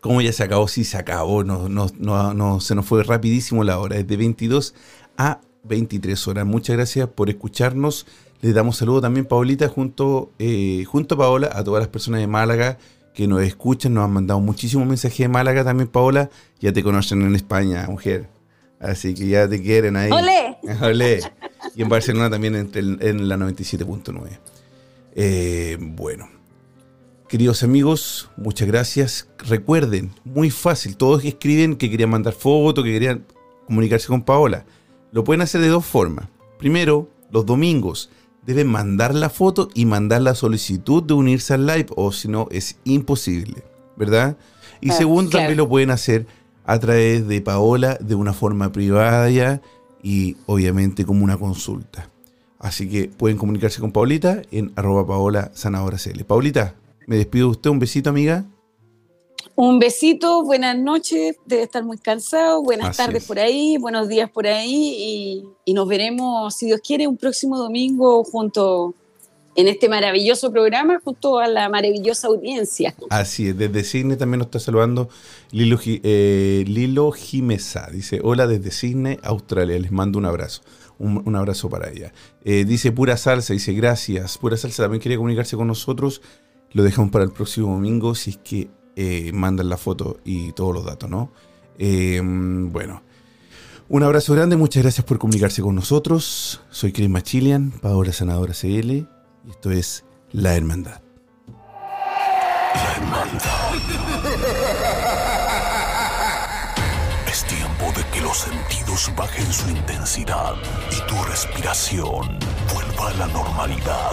[0.00, 0.66] ¿Cómo ya se acabó?
[0.66, 1.44] Sí, se acabó.
[1.44, 3.96] No, no, no, no, se nos fue rapidísimo la hora.
[3.96, 4.74] Es de 22
[5.18, 6.46] a 23 horas.
[6.46, 8.06] Muchas gracias por escucharnos.
[8.40, 12.26] Les damos saludo también, Paulita, junto, eh, junto a Paola, a todas las personas de
[12.26, 12.78] Málaga
[13.12, 13.92] que nos escuchan.
[13.92, 16.30] Nos han mandado muchísimos mensajes de Málaga también, Paola.
[16.60, 18.28] Ya te conocen en España, mujer.
[18.80, 20.10] Así que ya te quieren ahí.
[20.10, 20.56] ¡Olé!
[20.82, 21.20] Olé.
[21.76, 24.38] Y en Barcelona también en la 97.9.
[25.14, 26.39] Eh, bueno.
[27.30, 29.28] Queridos amigos, muchas gracias.
[29.38, 33.24] Recuerden, muy fácil, todos escriben que querían mandar fotos, que querían
[33.68, 34.64] comunicarse con Paola.
[35.12, 36.26] Lo pueden hacer de dos formas.
[36.58, 38.10] Primero, los domingos
[38.44, 42.48] deben mandar la foto y mandar la solicitud de unirse al live, o si no,
[42.50, 43.62] es imposible,
[43.96, 44.36] ¿verdad?
[44.80, 45.44] Y Ah, segundo, claro.
[45.44, 46.26] también lo pueden hacer
[46.64, 49.62] a través de Paola de una forma privada ya,
[50.02, 52.10] y obviamente como una consulta.
[52.58, 55.50] Así que pueden comunicarse con Paulita en arroba paola.
[56.26, 56.74] Paulita,
[57.10, 58.44] me despido de usted, un besito amiga.
[59.56, 63.26] Un besito, buenas noches, debe estar muy cansado, buenas Así tardes es.
[63.26, 67.58] por ahí, buenos días por ahí y, y nos veremos, si Dios quiere, un próximo
[67.58, 68.94] domingo junto
[69.56, 72.94] en este maravilloso programa, junto a la maravillosa audiencia.
[73.08, 75.08] Así es, desde Cisne también nos está saludando
[75.50, 77.88] Lilo, eh, Lilo Jimesa.
[77.92, 80.62] Dice, hola desde Cisne, Australia, les mando un abrazo.
[81.00, 82.12] Un, un abrazo para ella.
[82.44, 84.38] Eh, dice Pura Salsa, dice gracias.
[84.38, 86.22] Pura Salsa también quiere comunicarse con nosotros.
[86.72, 90.74] Lo dejamos para el próximo domingo si es que eh, mandan la foto y todos
[90.74, 91.32] los datos, ¿no?
[91.78, 93.02] Eh, bueno.
[93.88, 96.60] Un abrazo grande, muchas gracias por comunicarse con nosotros.
[96.70, 99.06] Soy Chris Machilian, Paola Sanadora CL, y
[99.50, 101.00] esto es La Hermandad.
[102.74, 103.74] La hermandad.
[107.26, 110.54] Es tiempo de que los sentidos bajen su intensidad
[110.92, 112.38] y tu respiración
[112.72, 114.12] vuelva a la normalidad.